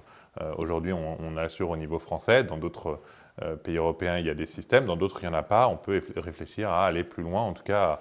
Aujourd'hui, 0.56 0.92
on, 0.92 1.36
assure 1.36 1.70
au 1.70 1.76
niveau 1.76 1.98
français. 1.98 2.44
Dans 2.44 2.56
d'autres 2.56 3.00
pays 3.62 3.76
européens, 3.76 4.18
il 4.18 4.26
y 4.26 4.30
a 4.30 4.34
des 4.34 4.46
systèmes. 4.46 4.86
Dans 4.86 4.96
d'autres, 4.96 5.22
il 5.22 5.28
n'y 5.28 5.34
en 5.34 5.38
a 5.38 5.42
pas. 5.42 5.68
On 5.68 5.76
peut 5.76 6.02
réfléchir 6.16 6.70
à 6.70 6.86
aller 6.86 7.04
plus 7.04 7.22
loin, 7.22 7.42
en 7.42 7.52
tout 7.52 7.62
cas 7.62 8.00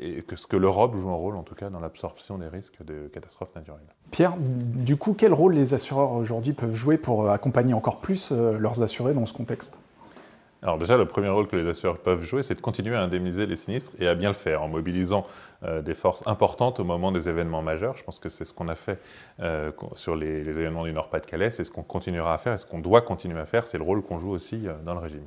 et 0.00 0.22
que 0.22 0.36
ce 0.36 0.46
que 0.46 0.56
l'Europe 0.56 0.96
joue 0.96 1.08
un 1.10 1.14
rôle 1.14 1.36
en 1.36 1.42
tout 1.42 1.54
cas 1.54 1.70
dans 1.70 1.80
l'absorption 1.80 2.38
des 2.38 2.48
risques 2.48 2.84
de 2.84 3.08
catastrophes 3.08 3.54
naturelles. 3.54 3.82
Pierre, 4.10 4.34
du 4.38 4.96
coup, 4.96 5.14
quel 5.14 5.32
rôle 5.32 5.54
les 5.54 5.74
assureurs 5.74 6.12
aujourd'hui 6.12 6.52
peuvent 6.52 6.74
jouer 6.74 6.96
pour 6.96 7.30
accompagner 7.30 7.74
encore 7.74 7.98
plus 7.98 8.30
euh, 8.30 8.58
leurs 8.58 8.82
assurés 8.82 9.14
dans 9.14 9.26
ce 9.26 9.32
contexte? 9.32 9.78
Alors 10.64 10.78
déjà, 10.78 10.96
le 10.96 11.04
premier 11.04 11.28
rôle 11.28 11.46
que 11.46 11.56
les 11.56 11.68
assureurs 11.68 11.98
peuvent 11.98 12.24
jouer, 12.24 12.42
c'est 12.42 12.54
de 12.54 12.60
continuer 12.60 12.96
à 12.96 13.02
indemniser 13.02 13.46
les 13.46 13.54
sinistres 13.54 13.92
et 13.98 14.08
à 14.08 14.14
bien 14.14 14.30
le 14.30 14.34
faire 14.34 14.62
en 14.62 14.68
mobilisant 14.68 15.26
euh, 15.62 15.82
des 15.82 15.94
forces 15.94 16.26
importantes 16.26 16.80
au 16.80 16.84
moment 16.84 17.12
des 17.12 17.28
événements 17.28 17.62
majeurs. 17.62 17.96
Je 17.96 18.02
pense 18.02 18.18
que 18.18 18.30
c'est 18.30 18.46
ce 18.46 18.54
qu'on 18.54 18.68
a 18.68 18.74
fait 18.74 18.98
euh, 19.40 19.70
sur 19.94 20.16
les, 20.16 20.48
événements 20.48 20.84
du 20.84 20.92
Nord-Pas-de-Calais, 20.92 21.50
c'est 21.50 21.64
ce 21.64 21.70
qu'on 21.70 21.82
continuera 21.82 22.34
à 22.34 22.38
faire 22.38 22.54
et 22.54 22.58
ce 22.58 22.66
qu'on 22.66 22.78
doit 22.78 23.02
continuer 23.02 23.38
à 23.38 23.44
faire, 23.44 23.66
c'est 23.66 23.78
le 23.78 23.84
rôle 23.84 24.02
qu'on 24.02 24.18
joue 24.18 24.30
aussi 24.30 24.66
dans 24.84 24.94
le 24.94 25.00
régime. 25.00 25.26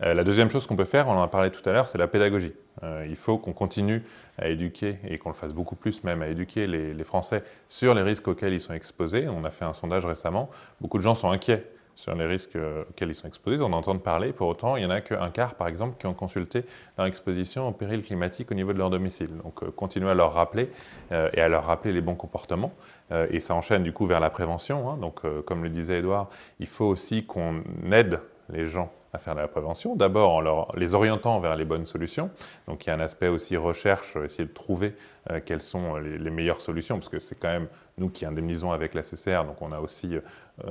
la 0.00 0.22
deuxième 0.22 0.50
chose 0.50 0.66
qu'on 0.66 0.76
peut 0.76 0.84
faire, 0.84 1.08
on 1.08 1.12
en 1.12 1.22
a 1.22 1.28
parlé 1.28 1.50
tout 1.50 1.66
à 1.68 1.72
l'heure, 1.72 1.88
c'est 1.88 1.98
la 1.98 2.08
pédagogie. 2.08 2.52
Euh, 2.82 3.06
il 3.08 3.16
faut 3.16 3.38
qu'on 3.38 3.52
continue 3.52 4.02
à 4.38 4.48
éduquer, 4.48 4.98
et 5.06 5.18
qu'on 5.18 5.30
le 5.30 5.34
fasse 5.34 5.54
beaucoup 5.54 5.76
plus 5.76 6.02
même, 6.04 6.22
à 6.22 6.28
éduquer 6.28 6.66
les, 6.66 7.04
Français 7.04 7.44
sur 7.68 7.94
les 7.94 8.02
risques 8.02 8.26
auxquels 8.28 8.54
ils 8.54 8.60
sont 8.60 8.72
exposés. 8.72 9.28
On 9.28 9.44
a 9.44 9.50
fait 9.50 9.64
un 9.64 9.74
sondage 9.74 10.06
récemment. 10.06 10.50
Beaucoup 10.80 10.98
de 10.98 11.02
gens 11.02 11.14
sont 11.14 11.30
inquiets 11.30 11.66
sur 11.94 12.14
les 12.14 12.26
risques 12.26 12.56
auxquels 12.56 13.10
ils 13.10 13.14
sont 13.14 13.28
exposés, 13.28 13.62
on 13.62 13.72
entend 13.72 13.96
parler. 13.98 14.32
Pour 14.32 14.48
autant, 14.48 14.76
il 14.76 14.80
n'y 14.80 14.86
en 14.86 14.90
a 14.90 15.00
qu'un 15.00 15.30
quart, 15.30 15.54
par 15.54 15.68
exemple, 15.68 15.96
qui 15.98 16.06
ont 16.06 16.14
consulté 16.14 16.64
leur 16.98 17.06
exposition 17.06 17.68
au 17.68 17.72
péril 17.72 18.02
climatique 18.02 18.50
au 18.50 18.54
niveau 18.54 18.72
de 18.72 18.78
leur 18.78 18.90
domicile. 18.90 19.30
Donc, 19.42 19.62
euh, 19.62 19.70
continuer 19.70 20.10
à 20.10 20.14
leur 20.14 20.32
rappeler 20.32 20.70
euh, 21.12 21.30
et 21.32 21.40
à 21.40 21.48
leur 21.48 21.64
rappeler 21.64 21.92
les 21.92 22.00
bons 22.00 22.16
comportements. 22.16 22.72
et 23.30 23.40
ça 23.40 23.54
enchaîne 23.54 23.82
du 23.82 23.92
coup 23.92 24.06
vers 24.06 24.20
la 24.20 24.30
prévention. 24.30 24.90
Hein. 24.90 24.96
Donc, 24.96 25.20
comme 25.44 25.62
le 25.62 25.68
disait 25.68 25.98
Edouard, 25.98 26.30
il 26.58 26.66
faut 26.66 26.86
aussi 26.86 27.24
qu'on 27.26 27.62
aide 27.92 28.18
les 28.48 28.66
gens 28.66 28.90
à 29.14 29.18
faire 29.18 29.34
de 29.34 29.40
la 29.40 29.48
prévention. 29.48 29.94
D'abord 29.94 30.34
en 30.34 30.40
leur, 30.40 30.76
les 30.76 30.94
orientant 30.94 31.38
vers 31.38 31.56
les 31.56 31.64
bonnes 31.64 31.84
solutions. 31.84 32.30
Donc 32.66 32.84
il 32.84 32.88
y 32.88 32.92
a 32.92 32.96
un 32.96 33.00
aspect 33.00 33.28
aussi 33.28 33.56
recherche, 33.56 34.16
essayer 34.16 34.44
de 34.44 34.52
trouver 34.52 34.94
euh, 35.30 35.40
quelles 35.44 35.60
sont 35.60 35.96
les, 35.96 36.30
meilleures 36.30 36.60
solutions, 36.60 36.96
parce 36.96 37.08
que 37.08 37.20
c'est 37.20 37.36
quand 37.36 37.48
même 37.48 37.68
nous 37.96 38.10
qui 38.10 38.26
indemnisons 38.26 38.72
avec 38.72 38.92
la 38.92 39.02
CCR, 39.02 39.44
donc 39.44 39.62
on 39.62 39.70
a 39.70 39.78
aussi 39.78 40.16
euh, 40.16 40.20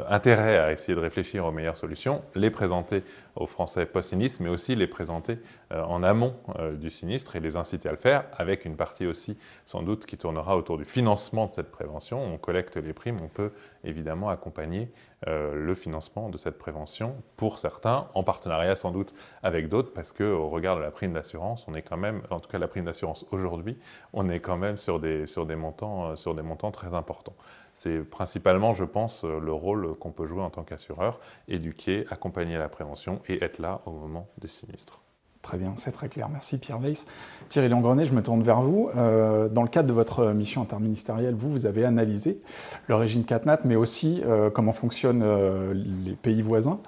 intérêt 0.08 0.58
à 0.58 0.72
essayer 0.72 0.96
de 0.96 1.00
réfléchir 1.00 1.46
aux 1.46 1.52
meilleures 1.52 1.78
solutions, 1.78 2.22
les 2.36 2.50
présenter 2.50 3.04
aux 3.36 3.48
Français 3.48 3.86
post-sinistre, 3.86 4.41
mais 4.41 4.50
aussi 4.50 4.76
les 4.76 4.88
présenter 4.88 5.39
euh, 5.72 5.84
en 5.84 6.04
amont 6.04 6.36
euh, 6.60 6.76
du 6.76 6.89
sinistre 6.89 7.36
et 7.36 7.39
les 7.39 7.58
inciter 7.58 7.89
à 7.89 7.91
le 7.91 7.98
faire, 7.98 8.26
avec 8.38 8.63
une 8.63 8.78
partie 8.78 9.06
aussi 9.06 9.38
sans 9.65 9.84
doute 9.84 10.06
qui 10.06 10.17
tournera 10.17 10.56
autour 10.56 10.78
du 10.78 10.86
financement 10.86 11.48
de 11.48 11.54
cette 11.54 11.72
prévention. 11.72 12.24
On 12.24 12.38
collecte 12.38 12.78
les 12.78 12.93
primes, 12.93 13.17
on 13.22 13.28
peut 13.28 13.52
évidemment 13.84 14.30
accompagner 14.30 14.89
le 15.26 15.74
financement 15.74 16.28
de 16.28 16.36
cette 16.36 16.58
prévention 16.58 17.15
pour 17.38 17.58
certains, 17.58 18.10
en 18.13 18.24
partenariat 18.24 18.76
sans 18.76 18.91
doute 18.91 19.13
avec 19.41 19.69
d'autres, 19.69 19.93
parce 19.93 20.12
qu'au 20.12 20.50
regard 20.50 20.76
de 20.76 20.82
la 20.82 20.91
prime 20.91 21.13
d'assurance, 21.13 21.65
on 21.69 21.76
est 21.76 21.82
quand 21.82 21.96
même, 21.96 22.24
en 22.30 22.41
tout 22.41 22.50
cas 22.50 22.58
la 22.58 22.67
prime 22.67 22.84
d'assurance 22.84 23.26
aujourd'hui, 23.32 23.78
on 24.12 24.28
est 24.28 24.41
quand 24.41 24.58
même 24.58 24.76
sur 24.76 25.00
des, 25.00 25.26
sur 25.26 25.46
des, 25.46 25.56
montants, 25.56 26.17
sur 26.17 26.36
des 26.36 26.41
montants 26.41 26.72
très 26.72 26.93
importants. 26.93 27.36
C'est 27.74 28.00
principalement, 28.00 28.74
je 28.74 28.84
pense, 28.84 29.24
le 29.24 29.54
rôle 29.54 29.72
qu'on 29.99 30.12
peut 30.12 30.25
jouer 30.25 30.41
en 30.41 30.49
tant 30.49 30.63
qu'assureur, 30.63 31.19
éduquer, 31.47 32.05
accompagner 32.09 32.57
la 32.57 32.69
prévention 32.69 33.21
et 33.27 33.43
être 33.43 33.59
là 33.59 33.81
au 33.86 33.91
moment 33.91 34.27
des 34.39 34.47
sinistres. 34.47 35.03
Très 35.43 35.57
bien, 35.57 35.73
c'est 35.75 35.91
très 35.91 36.07
clair. 36.07 36.29
Merci 36.29 36.57
Pierre 36.57 36.79
Weiss. 36.79 37.05
Thierry 37.49 37.67
Langrenet, 37.67 38.05
je 38.05 38.13
me 38.13 38.23
tourne 38.23 38.41
vers 38.41 38.62
vous. 38.62 38.89
Euh, 38.95 39.49
dans 39.49 39.62
le 39.62 39.67
cadre 39.67 39.89
de 39.89 39.93
votre 39.93 40.31
mission 40.31 40.62
interministérielle, 40.62 41.36
vous, 41.36 41.51
vous 41.51 41.65
avez 41.65 41.83
analysé 41.83 42.39
le 42.88 42.95
régime 42.95 43.25
CatNat, 43.25 43.59
mais 43.65 43.75
aussi 43.75 44.21
euh, 44.25 44.49
comment 44.49 44.71
fonctionnent 44.71 45.21
euh, 45.21 45.73
les 45.73 46.13
pays 46.13 46.41
voisins. 46.41 46.79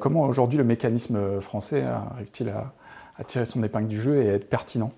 comment 0.00 0.22
aujourd'hui 0.22 0.56
le 0.56 0.64
mécanisme 0.64 1.38
français 1.42 1.82
arrive-t-il 1.82 2.48
à, 2.48 2.72
à, 3.18 3.24
tirer 3.24 3.44
son 3.44 3.62
épingle 3.62 3.88
du 3.88 4.00
jeu 4.00 4.16
et 4.16 4.30
à 4.30 4.32
être 4.32 4.48
pertinent? 4.48 4.92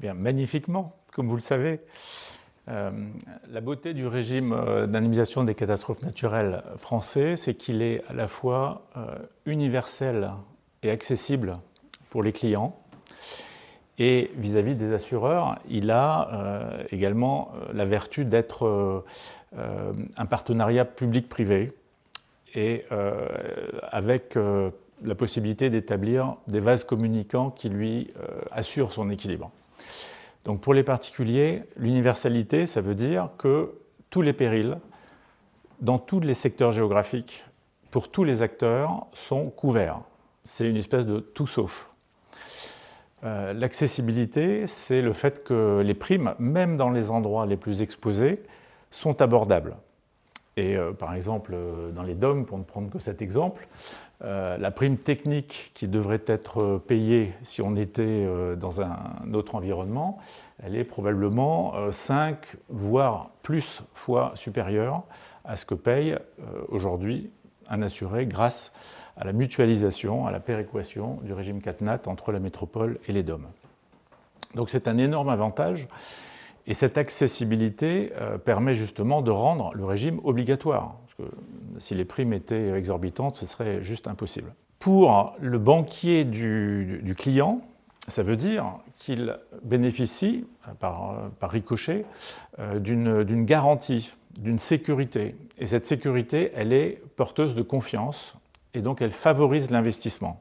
Bien, 0.00 0.14
magnifiquement, 0.14 0.96
comme 1.14 1.28
vous 1.28 1.36
le 1.36 1.40
savez. 1.40 1.80
La 2.70 3.60
beauté 3.60 3.94
du 3.94 4.06
régime 4.06 4.50
d'indemnisation 4.86 5.42
des 5.44 5.54
catastrophes 5.54 6.02
naturelles 6.02 6.62
français, 6.76 7.36
c'est 7.36 7.54
qu'il 7.54 7.82
est 7.82 8.04
à 8.08 8.12
la 8.12 8.28
fois 8.28 8.86
universel 9.44 10.30
et 10.82 10.90
accessible 10.90 11.58
pour 12.10 12.22
les 12.22 12.32
clients. 12.32 12.76
Et 14.00 14.30
vis-à-vis 14.34 14.76
des 14.76 14.94
assureurs, 14.94 15.58
il 15.68 15.90
a 15.90 16.30
euh, 16.32 16.82
également 16.90 17.52
euh, 17.54 17.72
la 17.74 17.84
vertu 17.84 18.24
d'être 18.24 18.66
euh, 18.66 19.92
un 20.16 20.24
partenariat 20.24 20.86
public-privé 20.86 21.72
et 22.54 22.84
avec 23.92 24.36
la 25.04 25.14
possibilité 25.14 25.70
d'établir 25.70 26.34
des 26.48 26.58
vases 26.58 26.82
communicants 26.82 27.50
qui 27.50 27.68
lui 27.68 28.12
assurent 28.50 28.90
son 28.90 29.08
équilibre. 29.08 29.52
Donc 30.44 30.60
pour 30.60 30.74
les 30.74 30.82
particuliers, 30.82 31.64
l'universalité, 31.76 32.66
ça 32.66 32.80
veut 32.80 32.94
dire 32.94 33.30
que 33.38 33.72
tous 34.10 34.22
les 34.22 34.32
périls, 34.32 34.78
dans 35.80 35.98
tous 35.98 36.20
les 36.20 36.34
secteurs 36.34 36.72
géographiques, 36.72 37.44
pour 37.90 38.10
tous 38.10 38.24
les 38.24 38.42
acteurs, 38.42 39.06
sont 39.12 39.50
couverts 39.50 40.00
c'est 40.44 40.68
une 40.68 40.76
espèce 40.76 41.06
de 41.06 41.20
tout 41.20 41.46
sauf. 41.46 41.90
Euh, 43.22 43.52
l'accessibilité, 43.52 44.66
c'est 44.66 45.02
le 45.02 45.12
fait 45.12 45.44
que 45.44 45.80
les 45.84 45.94
primes, 45.94 46.34
même 46.38 46.76
dans 46.76 46.90
les 46.90 47.10
endroits 47.10 47.46
les 47.46 47.56
plus 47.56 47.82
exposés, 47.82 48.42
sont 48.90 49.20
abordables. 49.20 49.76
Et 50.56 50.76
euh, 50.76 50.92
par 50.92 51.14
exemple, 51.14 51.52
euh, 51.54 51.90
dans 51.92 52.02
les 52.02 52.14
DOM, 52.14 52.46
pour 52.46 52.58
ne 52.58 52.64
prendre 52.64 52.90
que 52.90 52.98
cet 52.98 53.22
exemple, 53.22 53.68
la 54.22 54.70
prime 54.70 54.98
technique 54.98 55.70
qui 55.74 55.88
devrait 55.88 56.22
être 56.26 56.78
payée 56.86 57.32
si 57.42 57.62
on 57.62 57.74
était 57.74 58.26
dans 58.56 58.82
un 58.82 59.32
autre 59.32 59.54
environnement, 59.54 60.18
elle 60.62 60.76
est 60.76 60.84
probablement 60.84 61.74
5, 61.90 62.56
voire 62.68 63.30
plus 63.42 63.82
fois 63.94 64.32
supérieure 64.34 65.04
à 65.44 65.56
ce 65.56 65.64
que 65.64 65.74
paye 65.74 66.18
aujourd'hui 66.68 67.30
un 67.70 67.80
assuré 67.80 68.26
grâce 68.26 68.72
à 69.16 69.24
la 69.24 69.32
mutualisation, 69.32 70.26
à 70.26 70.30
la 70.30 70.40
péréquation 70.40 71.18
du 71.22 71.32
régime 71.32 71.60
CatNat 71.60 72.00
entre 72.06 72.32
la 72.32 72.40
métropole 72.40 72.98
et 73.06 73.12
les 73.12 73.22
DOM. 73.22 73.46
Donc 74.54 74.70
c'est 74.70 74.88
un 74.88 74.98
énorme 74.98 75.28
avantage 75.28 75.88
et 76.66 76.74
cette 76.74 76.98
accessibilité 76.98 78.12
euh, 78.20 78.38
permet 78.38 78.74
justement 78.74 79.22
de 79.22 79.30
rendre 79.30 79.72
le 79.74 79.84
régime 79.84 80.20
obligatoire. 80.24 80.96
Si 81.78 81.94
les 81.94 82.04
primes 82.04 82.32
étaient 82.32 82.70
exorbitantes, 82.70 83.36
ce 83.36 83.46
serait 83.46 83.82
juste 83.82 84.06
impossible. 84.06 84.52
Pour 84.78 85.34
le 85.40 85.58
banquier 85.58 86.24
du, 86.24 87.14
client, 87.16 87.60
ça 88.08 88.22
veut 88.22 88.36
dire 88.36 88.64
qu'il 88.96 89.38
bénéficie, 89.62 90.46
par, 90.78 91.30
par 91.38 91.50
ricochet, 91.50 92.04
euh, 92.58 92.78
d'une 92.78 93.44
garantie, 93.44 94.12
d'une 94.38 94.58
sécurité. 94.58 95.36
Et 95.58 95.66
cette 95.66 95.86
sécurité, 95.86 96.52
elle 96.54 96.72
est 96.72 97.02
porteuse 97.16 97.54
de 97.54 97.62
confiance 97.62 98.34
et 98.74 98.80
donc 98.80 99.02
elle 99.02 99.10
favorise 99.10 99.70
l'investissement. 99.70 100.40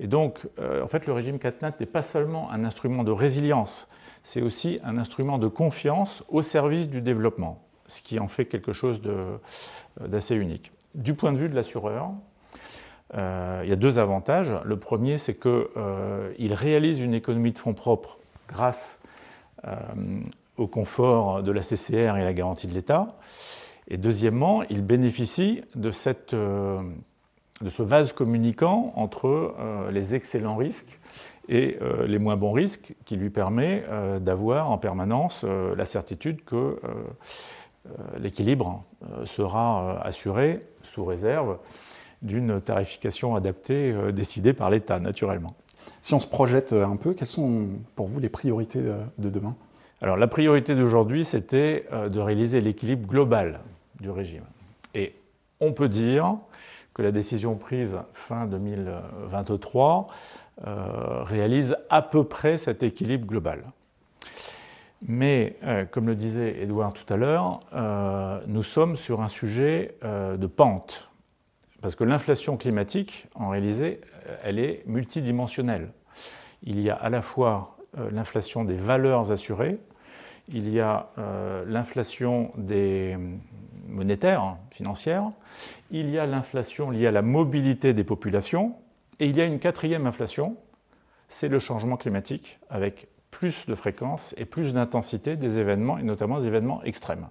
Et 0.00 0.06
donc, 0.06 0.40
euh, 0.58 0.82
en 0.82 0.88
fait, 0.88 1.06
le 1.06 1.12
régime 1.12 1.38
CatNat 1.38 1.74
n'est 1.78 1.86
pas 1.86 2.02
seulement 2.02 2.50
un 2.50 2.64
instrument 2.64 3.04
de 3.04 3.12
résilience, 3.12 3.88
c'est 4.22 4.42
aussi 4.42 4.80
un 4.82 4.98
instrument 4.98 5.38
de 5.38 5.48
confiance 5.48 6.24
au 6.28 6.42
service 6.42 6.88
du 6.88 7.00
développement, 7.00 7.62
ce 7.86 8.02
qui 8.02 8.18
en 8.18 8.28
fait 8.28 8.46
quelque 8.46 8.72
chose 8.72 9.00
euh, 9.06 9.36
d'assez 10.00 10.36
unique. 10.36 10.72
Du 10.94 11.14
point 11.14 11.32
de 11.32 11.38
vue 11.38 11.48
de 11.48 11.54
l'assureur, 11.54 12.10
euh, 13.14 13.60
il 13.64 13.70
y 13.70 13.72
a 13.72 13.76
deux 13.76 13.98
avantages. 13.98 14.52
Le 14.64 14.78
premier, 14.78 15.18
c'est 15.18 15.34
qu'il 15.34 16.54
réalise 16.54 17.00
une 17.00 17.14
économie 17.14 17.52
de 17.52 17.58
fonds 17.58 17.74
propres 17.74 18.18
grâce 18.48 18.98
au 20.58 20.66
confort 20.66 21.42
de 21.42 21.50
la 21.50 21.62
CCR 21.62 22.18
et 22.18 22.24
la 22.24 22.34
garantie 22.34 22.66
de 22.66 22.74
l'État. 22.74 23.08
Et 23.88 23.96
deuxièmement, 23.96 24.62
il 24.70 24.82
bénéficie 24.82 25.62
de 25.74 25.90
ce 25.90 26.82
vase 27.82 28.12
communicant 28.12 28.92
entre 28.96 29.54
euh, 29.58 29.90
les 29.90 30.14
excellents 30.14 30.56
risques 30.56 30.98
et 31.48 31.76
euh, 31.82 32.06
les 32.06 32.18
moins 32.18 32.36
bons 32.36 32.52
risques 32.52 32.94
qui 33.04 33.16
lui 33.16 33.28
permet 33.28 33.84
euh, 33.88 34.18
d'avoir 34.18 34.70
en 34.70 34.78
permanence 34.78 35.44
la 35.44 35.84
certitude 35.84 36.44
que 36.44 36.78
l'équilibre 38.18 38.84
sera 39.24 40.00
assuré 40.02 40.66
sous 40.82 41.04
réserve 41.04 41.58
d'une 42.22 42.60
tarification 42.60 43.34
adaptée 43.34 43.94
décidée 44.12 44.52
par 44.54 44.70
l'État, 44.70 44.98
naturellement. 44.98 45.54
Si 46.00 46.14
on 46.14 46.20
se 46.20 46.26
projette 46.26 46.72
un 46.72 46.96
peu, 46.96 47.12
quelles 47.12 47.28
sont 47.28 47.68
pour 47.94 48.06
vous 48.06 48.20
les 48.20 48.30
priorités 48.30 48.80
de 48.80 49.30
demain? 49.30 49.54
Alors 50.00 50.16
la 50.16 50.26
priorité 50.26 50.74
d'aujourd'hui, 50.74 51.24
c'était 51.24 51.86
de 51.92 52.20
réaliser 52.20 52.60
l'équilibre 52.62 53.06
global 53.06 53.60
du 54.00 54.10
régime. 54.10 54.44
Et 54.94 55.14
on 55.60 55.72
peut 55.72 55.88
dire 55.88 56.36
que 56.94 57.02
la 57.02 57.12
décision 57.12 57.56
prise 57.56 57.98
fin 58.12 58.46
2023 58.46 60.08
euh, 60.66 61.24
réalise 61.24 61.76
à 61.90 62.02
peu 62.02 62.24
près 62.24 62.56
cet 62.56 62.82
équilibre 62.84 63.26
global. 63.26 63.64
Mais, 65.06 65.56
euh, 65.64 65.84
comme 65.84 66.06
le 66.06 66.14
disait 66.14 66.62
Edouard 66.62 66.92
tout 66.92 67.12
à 67.12 67.16
l'heure, 67.16 67.60
euh, 67.74 68.40
nous 68.46 68.62
sommes 68.62 68.96
sur 68.96 69.20
un 69.20 69.28
sujet 69.28 69.96
de 70.02 70.46
pente. 70.46 71.10
Parce 71.82 71.94
que 71.94 72.04
l'inflation 72.04 72.56
climatique, 72.56 73.28
en 73.34 73.50
réalité, 73.50 74.00
elle 74.42 74.58
est 74.58 74.82
multidimensionnelle. 74.86 75.92
Il 76.62 76.80
y 76.80 76.88
a 76.88 76.94
à 76.94 77.10
la 77.10 77.20
fois 77.20 77.76
l'inflation 78.10 78.64
des 78.64 78.74
valeurs 78.74 79.30
assurées, 79.30 79.78
il 80.48 80.70
y 80.70 80.80
a 80.80 81.10
l'inflation 81.66 82.50
des 82.56 83.18
monétaires, 83.86 84.56
financières, 84.70 85.28
il 85.90 86.10
y 86.10 86.18
a 86.18 86.26
l'inflation 86.26 86.90
liée 86.90 87.06
à 87.06 87.12
la 87.12 87.22
mobilité 87.22 87.92
des 87.92 88.04
populations, 88.04 88.76
et 89.20 89.26
il 89.26 89.36
y 89.36 89.40
a 89.40 89.44
une 89.44 89.58
quatrième 89.58 90.06
inflation, 90.06 90.56
c'est 91.28 91.48
le 91.48 91.58
changement 91.58 91.96
climatique, 91.96 92.58
avec 92.68 93.08
plus 93.34 93.66
de 93.66 93.74
fréquence 93.74 94.32
et 94.38 94.44
plus 94.44 94.72
d'intensité 94.72 95.34
des 95.34 95.58
événements, 95.58 95.98
et 95.98 96.04
notamment 96.04 96.38
des 96.38 96.46
événements 96.46 96.84
extrêmes. 96.84 97.26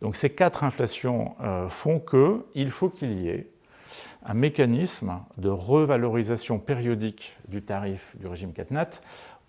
Donc 0.00 0.16
ces 0.16 0.30
quatre 0.30 0.64
inflations 0.64 1.34
euh, 1.42 1.68
font 1.68 2.00
qu'il 2.00 2.70
faut 2.70 2.88
qu'il 2.88 3.20
y 3.20 3.28
ait 3.28 3.50
un 4.24 4.32
mécanisme 4.32 5.20
de 5.36 5.50
revalorisation 5.50 6.58
périodique 6.58 7.36
du 7.48 7.60
tarif 7.62 8.16
du 8.16 8.26
régime 8.26 8.54
CatNat 8.54 9.02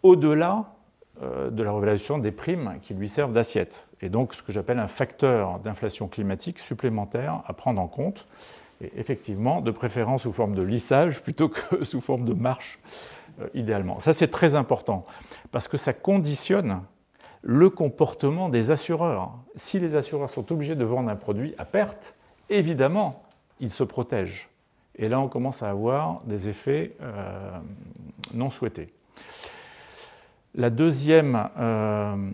au-delà 0.03 0.73
euh, 1.21 1.49
de 1.49 1.63
la 1.63 1.71
revalorisation 1.71 2.17
des 2.17 2.31
primes 2.33 2.77
qui 2.81 2.93
lui 2.93 3.07
servent 3.07 3.33
d'assiette. 3.33 3.87
Et 4.01 4.09
donc 4.09 4.33
ce 4.33 4.43
que 4.43 4.51
j'appelle 4.51 4.79
un 4.79 4.87
facteur 4.87 5.59
d'inflation 5.59 6.09
climatique 6.09 6.59
supplémentaire 6.59 7.43
à 7.45 7.53
prendre 7.53 7.79
en 7.79 7.87
compte, 7.87 8.27
et 8.81 8.91
effectivement 8.97 9.61
de 9.61 9.71
préférence 9.71 10.23
sous 10.23 10.33
forme 10.33 10.55
de 10.55 10.63
lissage 10.63 11.23
plutôt 11.23 11.47
que 11.47 11.83
sous 11.85 12.01
forme 12.01 12.25
de 12.25 12.33
marche 12.33 12.79
idéalement. 13.53 13.99
Ça 13.99 14.13
c'est 14.13 14.27
très 14.27 14.55
important 14.55 15.05
parce 15.51 15.67
que 15.67 15.77
ça 15.77 15.93
conditionne 15.93 16.81
le 17.41 17.69
comportement 17.69 18.49
des 18.49 18.71
assureurs. 18.71 19.31
Si 19.55 19.79
les 19.79 19.95
assureurs 19.95 20.29
sont 20.29 20.51
obligés 20.51 20.75
de 20.75 20.83
vendre 20.83 21.09
un 21.09 21.15
produit 21.15 21.55
à 21.57 21.65
perte, 21.65 22.15
évidemment, 22.49 23.23
ils 23.59 23.71
se 23.71 23.83
protègent. 23.83 24.49
Et 24.97 25.07
là, 25.07 25.19
on 25.19 25.29
commence 25.29 25.63
à 25.63 25.69
avoir 25.69 26.23
des 26.25 26.49
effets 26.49 26.95
euh, 27.01 27.57
non 28.33 28.49
souhaités. 28.49 28.93
La 30.55 30.69
deuxième 30.69 31.49
euh, 31.57 32.31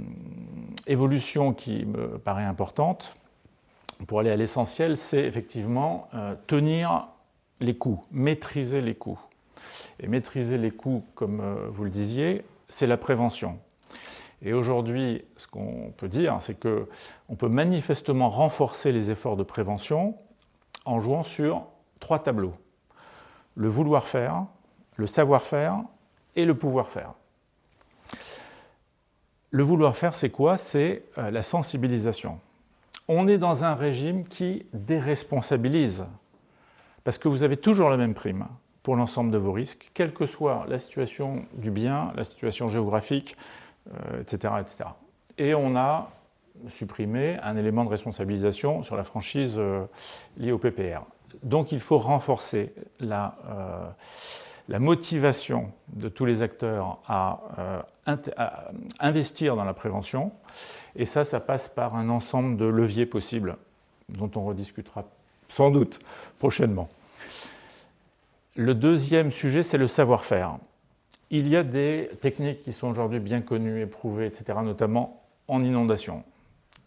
évolution 0.87 1.53
qui 1.53 1.85
me 1.85 2.17
paraît 2.17 2.45
importante, 2.45 3.15
pour 4.07 4.19
aller 4.19 4.31
à 4.31 4.35
l'essentiel, 4.35 4.97
c'est 4.97 5.23
effectivement 5.23 6.07
euh, 6.13 6.35
tenir 6.47 7.07
les 7.59 7.75
coûts, 7.75 8.01
maîtriser 8.11 8.81
les 8.81 8.95
coûts. 8.95 9.19
Et 9.99 10.07
maîtriser 10.07 10.57
les 10.57 10.71
coûts, 10.71 11.03
comme 11.15 11.41
euh, 11.41 11.67
vous 11.69 11.83
le 11.83 11.89
disiez, 11.89 12.43
c'est 12.69 12.87
la 12.87 12.97
prévention. 12.97 13.59
Et 14.41 14.53
aujourd'hui, 14.53 15.23
ce 15.37 15.47
qu'on 15.47 15.93
peut 15.95 16.07
dire, 16.07 16.37
c'est 16.39 16.59
qu'on 16.59 17.35
peut 17.35 17.47
manifestement 17.47 18.29
renforcer 18.29 18.91
les 18.91 19.11
efforts 19.11 19.37
de 19.37 19.43
prévention 19.43 20.15
en 20.85 20.99
jouant 20.99 21.23
sur 21.23 21.65
trois 21.99 22.19
tableaux. 22.19 22.53
Le 23.55 23.67
vouloir 23.67 24.05
faire, 24.05 24.45
le 24.97 25.07
savoir-faire 25.07 25.79
et 26.35 26.45
le 26.45 26.55
pouvoir 26.55 26.89
faire. 26.89 27.13
Le 29.51 29.63
vouloir 29.63 29.95
faire, 29.95 30.15
c'est 30.15 30.29
quoi? 30.29 30.57
C'est 30.57 31.03
euh, 31.17 31.31
la 31.31 31.41
sensibilisation. 31.41 32.39
On 33.07 33.27
est 33.27 33.37
dans 33.37 33.63
un 33.63 33.75
régime 33.75 34.27
qui 34.27 34.65
déresponsabilise, 34.73 36.05
parce 37.03 37.17
que 37.17 37.27
vous 37.27 37.43
avez 37.43 37.55
toujours 37.55 37.89
la 37.89 37.97
même 37.97 38.13
prime, 38.13 38.47
pour 38.85 38.95
l'ensemble 38.95 39.31
de 39.31 39.37
vos 39.37 39.51
risques, 39.51 39.89
quelle 39.93 40.13
que 40.13 40.25
soit 40.25 40.65
la 40.69 40.77
situation 40.77 41.43
du 41.53 41.71
bien, 41.71 42.13
la 42.15 42.23
situation 42.23 42.69
géographique, 42.69 43.35
etc., 44.21 44.53
etc. 44.61 44.83
Et 45.39 45.55
on 45.55 45.75
a 45.75 46.11
supprimé 46.69 47.37
un 47.41 47.57
élément 47.57 47.83
de 47.83 47.89
responsabilisation 47.89 48.83
sur 48.83 48.95
la 48.95 49.03
franchise 49.03 49.59
liée 50.37 50.51
au 50.51 50.59
PPR. 50.59 51.01
Donc 51.41 51.71
il 51.71 51.79
faut 51.79 51.97
renforcer 51.97 52.73
la, 52.99 53.35
la 54.67 54.79
motivation 54.79 55.71
de 55.93 56.09
tous 56.09 56.25
les 56.25 56.41
acteurs 56.41 56.99
à, 57.07 57.85
investir 58.99 59.55
dans 59.55 59.65
la 59.65 59.73
prévention. 59.73 60.31
Et 60.95 61.05
ça, 61.05 61.25
ça 61.25 61.39
passe 61.39 61.67
par 61.67 61.95
un 61.95 62.09
ensemble 62.09 62.57
de 62.57 62.65
leviers 62.65 63.05
possibles 63.05 63.57
dont 64.09 64.29
on 64.35 64.45
rediscutera 64.45 65.05
sans 65.47 65.71
doute 65.71 65.99
prochainement. 66.39 66.89
Le 68.55 68.73
deuxième 68.73 69.31
sujet, 69.31 69.63
c'est 69.63 69.77
le 69.77 69.87
savoir-faire. 69.87 70.59
Il 71.29 71.49
y 71.49 71.57
a 71.57 71.63
des 71.63 72.09
techniques 72.21 72.61
qui 72.61 72.71
sont 72.71 72.87
aujourd'hui 72.87 73.19
bien 73.19 73.41
connues, 73.41 73.81
éprouvées, 73.81 74.27
etc., 74.27 74.59
notamment 74.63 75.23
en 75.49 75.61
inondation. 75.61 76.23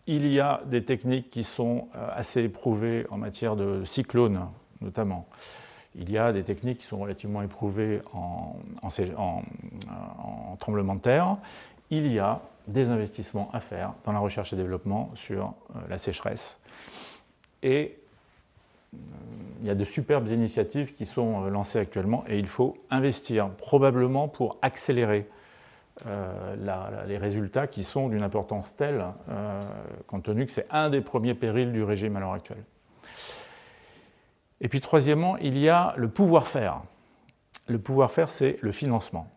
Il 0.07 0.27
y 0.27 0.41
a 0.41 0.63
des 0.65 0.83
techniques 0.83 1.29
qui 1.29 1.45
sont 1.45 1.89
euh, 1.95 2.09
assez 2.15 2.45
éprouvées 2.45 3.07
en 3.11 3.19
matière 3.19 3.55
de 3.55 3.85
cyclones, 3.85 4.47
notamment. 4.81 5.29
Il 5.95 6.11
y 6.11 6.17
a 6.17 6.33
des 6.33 6.43
techniques 6.43 6.79
qui 6.79 6.87
sont 6.87 7.01
relativement 7.01 7.43
éprouvées 7.43 8.01
en, 8.15 8.57
en 8.83 10.57
tremblement 10.59 10.95
de 10.95 11.01
terre. 11.01 11.37
Il 11.91 12.11
y 12.11 12.19
a 12.19 12.41
des 12.67 12.89
investissements 12.89 13.51
à 13.53 13.61
faire 13.61 13.93
dans 14.05 14.13
la 14.13 14.19
recherche 14.21 14.55
et 14.55 14.57
développement 14.57 15.11
sur 15.15 15.55
euh, 15.77 15.81
la 15.91 15.99
sécheresse. 15.99 16.59
Euh, 17.65 17.87
il 18.93 19.67
y 19.67 19.71
a 19.71 19.75
de 19.75 19.85
superbes 19.85 20.29
initiatives 20.29 20.95
qui 20.95 21.05
sont 21.05 21.45
euh, 21.45 21.51
lancées 21.51 21.79
actuellement 21.79 22.25
et 22.29 22.39
il 22.39 22.47
faut 22.47 22.77
investir 22.91 23.51
probablement 23.51 24.29
pour 24.29 24.59
accélérer 24.63 25.29
les 27.07 27.19
résultats 27.19 27.67
qui 27.67 27.83
sont 27.83 28.09
d'une 28.09 28.23
importance 28.23 28.77
telle, 28.77 29.05
compte 30.07 30.23
tenu 30.23 30.47
que 30.47 30.53
c'est 30.53 30.69
un 30.71 30.91
des 30.91 31.01
premiers 31.01 31.35
périls 31.35 31.73
du 31.73 31.83
régime 31.83 32.15
à 32.15 32.21
l'heure 32.21 32.35
actuelle. 32.35 32.63
Et 34.61 34.69
puis 34.69 34.81
troisièmement, 34.81 35.37
il 35.39 35.59
y 35.59 35.69
a 35.69 35.95
le 35.97 36.09
pouvoir-faire. 36.09 36.83
Le 37.67 37.81
pouvoir-faire, 37.81 38.31
c'est 38.31 38.59
le 38.61 38.71
financement. 38.71 39.29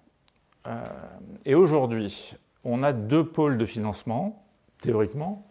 et 1.45 1.55
aujourd'hui, 1.55 2.35
on 2.63 2.83
a 2.83 2.93
deux 2.93 3.25
pôles 3.25 3.57
de 3.57 3.65
financement, 3.65 4.45
théoriquement. 4.81 5.47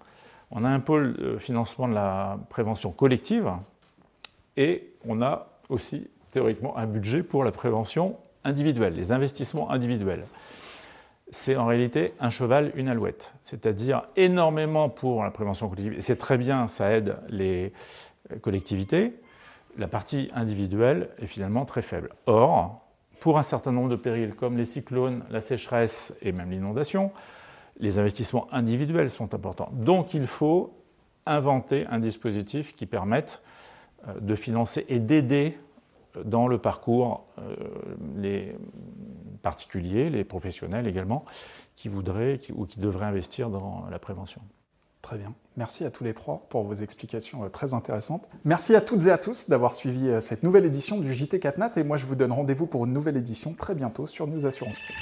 On 0.51 0.65
a 0.65 0.69
un 0.69 0.81
pôle 0.81 1.15
de 1.15 1.39
financement 1.39 1.89
de 1.89 1.95
la 1.95 2.39
prévention 2.51 2.93
collective 2.93 3.53
et 4.61 4.93
on 5.09 5.23
a 5.23 5.49
aussi 5.71 6.07
théoriquement 6.33 6.77
un 6.77 6.87
budget 6.87 7.23
pour 7.23 7.45
la 7.45 7.51
prévention 7.51 8.19
individuelle, 8.45 8.95
les 8.95 9.11
investissements 9.11 9.71
individuels. 9.71 10.27
C'est 11.31 11.57
en 11.57 11.65
réalité 11.65 12.13
un 12.21 12.29
cheval, 12.29 12.71
une 12.75 12.89
alouette, 12.89 13.33
c'est-à-dire 13.43 14.03
énormément 14.17 14.91
pour 14.91 15.25
la 15.25 15.31
prévention 15.31 15.71
collective. 15.71 15.95
Et 15.95 16.03
c'est 16.03 16.17
très 16.17 16.37
bien, 16.37 16.69
ça 16.69 16.91
aide 16.91 17.17
les 17.31 17.73
collectivités. 18.43 19.15
La 19.79 19.89
partie 19.89 20.31
individuelle 20.35 21.09
est 21.19 21.27
finalement 21.27 21.65
très 21.65 21.81
faible. 21.81 22.11
Or, 22.27 22.85
pour 23.19 23.39
un 23.39 23.43
certain 23.43 23.73
nombre 23.73 23.89
de 23.89 23.97
périls 23.97 24.35
comme 24.35 24.59
les 24.59 24.67
cyclones, 24.67 25.25
la 25.31 25.41
sécheresse 25.41 26.15
et 26.21 26.33
même 26.33 26.51
l'inondation, 26.51 27.13
les 27.79 27.99
investissements 27.99 28.47
individuels 28.53 29.09
sont 29.09 29.33
importants. 29.33 29.71
Donc 29.73 30.13
il 30.13 30.27
faut 30.27 30.75
inventer 31.25 31.87
un 31.87 31.99
dispositif 31.99 32.75
qui 32.75 32.85
permette 32.85 33.43
de 34.21 34.35
financer 34.35 34.87
et 34.89 34.99
d'aider 34.99 35.59
euh, 36.17 36.25
dans 36.25 36.49
le 36.49 36.59
parcours 36.59 37.27
euh, 37.39 37.55
les 38.17 38.57
particuliers, 39.43 40.11
les 40.11 40.25
professionnels 40.25 40.87
également, 40.87 41.25
qui 41.77 41.89
voudraient 41.89 42.41
ou 42.55 42.67
qui 42.67 42.81
devraient 42.81 43.07
investir 43.07 43.51
dans 43.51 43.87
la 43.91 43.99
prévention. 43.99 44.43
Très 45.03 45.17
bien. 45.17 45.33
Merci 45.57 45.85
à 45.85 45.91
tous 45.91 46.05
les 46.05 46.13
trois 46.13 46.47
pour 46.51 46.63
vos 46.63 46.75
explications 46.75 47.45
euh, 47.45 47.49
très 47.49 47.73
intéressantes. 47.75 48.29
Merci 48.45 48.77
à 48.77 48.81
toutes 48.81 49.07
et 49.07 49.11
à 49.11 49.19
tous 49.19 49.49
d'avoir 49.49 49.73
suivi 49.73 50.09
euh, 50.09 50.21
cette 50.21 50.43
nouvelle 50.43 50.67
édition 50.67 50.99
du 50.99 51.13
JT 51.13 51.41
4 51.41 51.59
Nat 51.59 51.73
et 51.77 51.83
moi 51.83 51.97
je 51.97 52.05
vous 52.05 52.17
donne 52.17 52.33
rendez-vous 52.33 52.67
pour 52.67 52.85
une 52.85 52.93
nouvelle 52.93 53.17
édition 53.17 53.55
très 53.55 53.75
bientôt 53.75 54.07
sur 54.07 54.27
News 54.27 54.45
Assurance 54.47 54.77
Pro. 54.79 54.95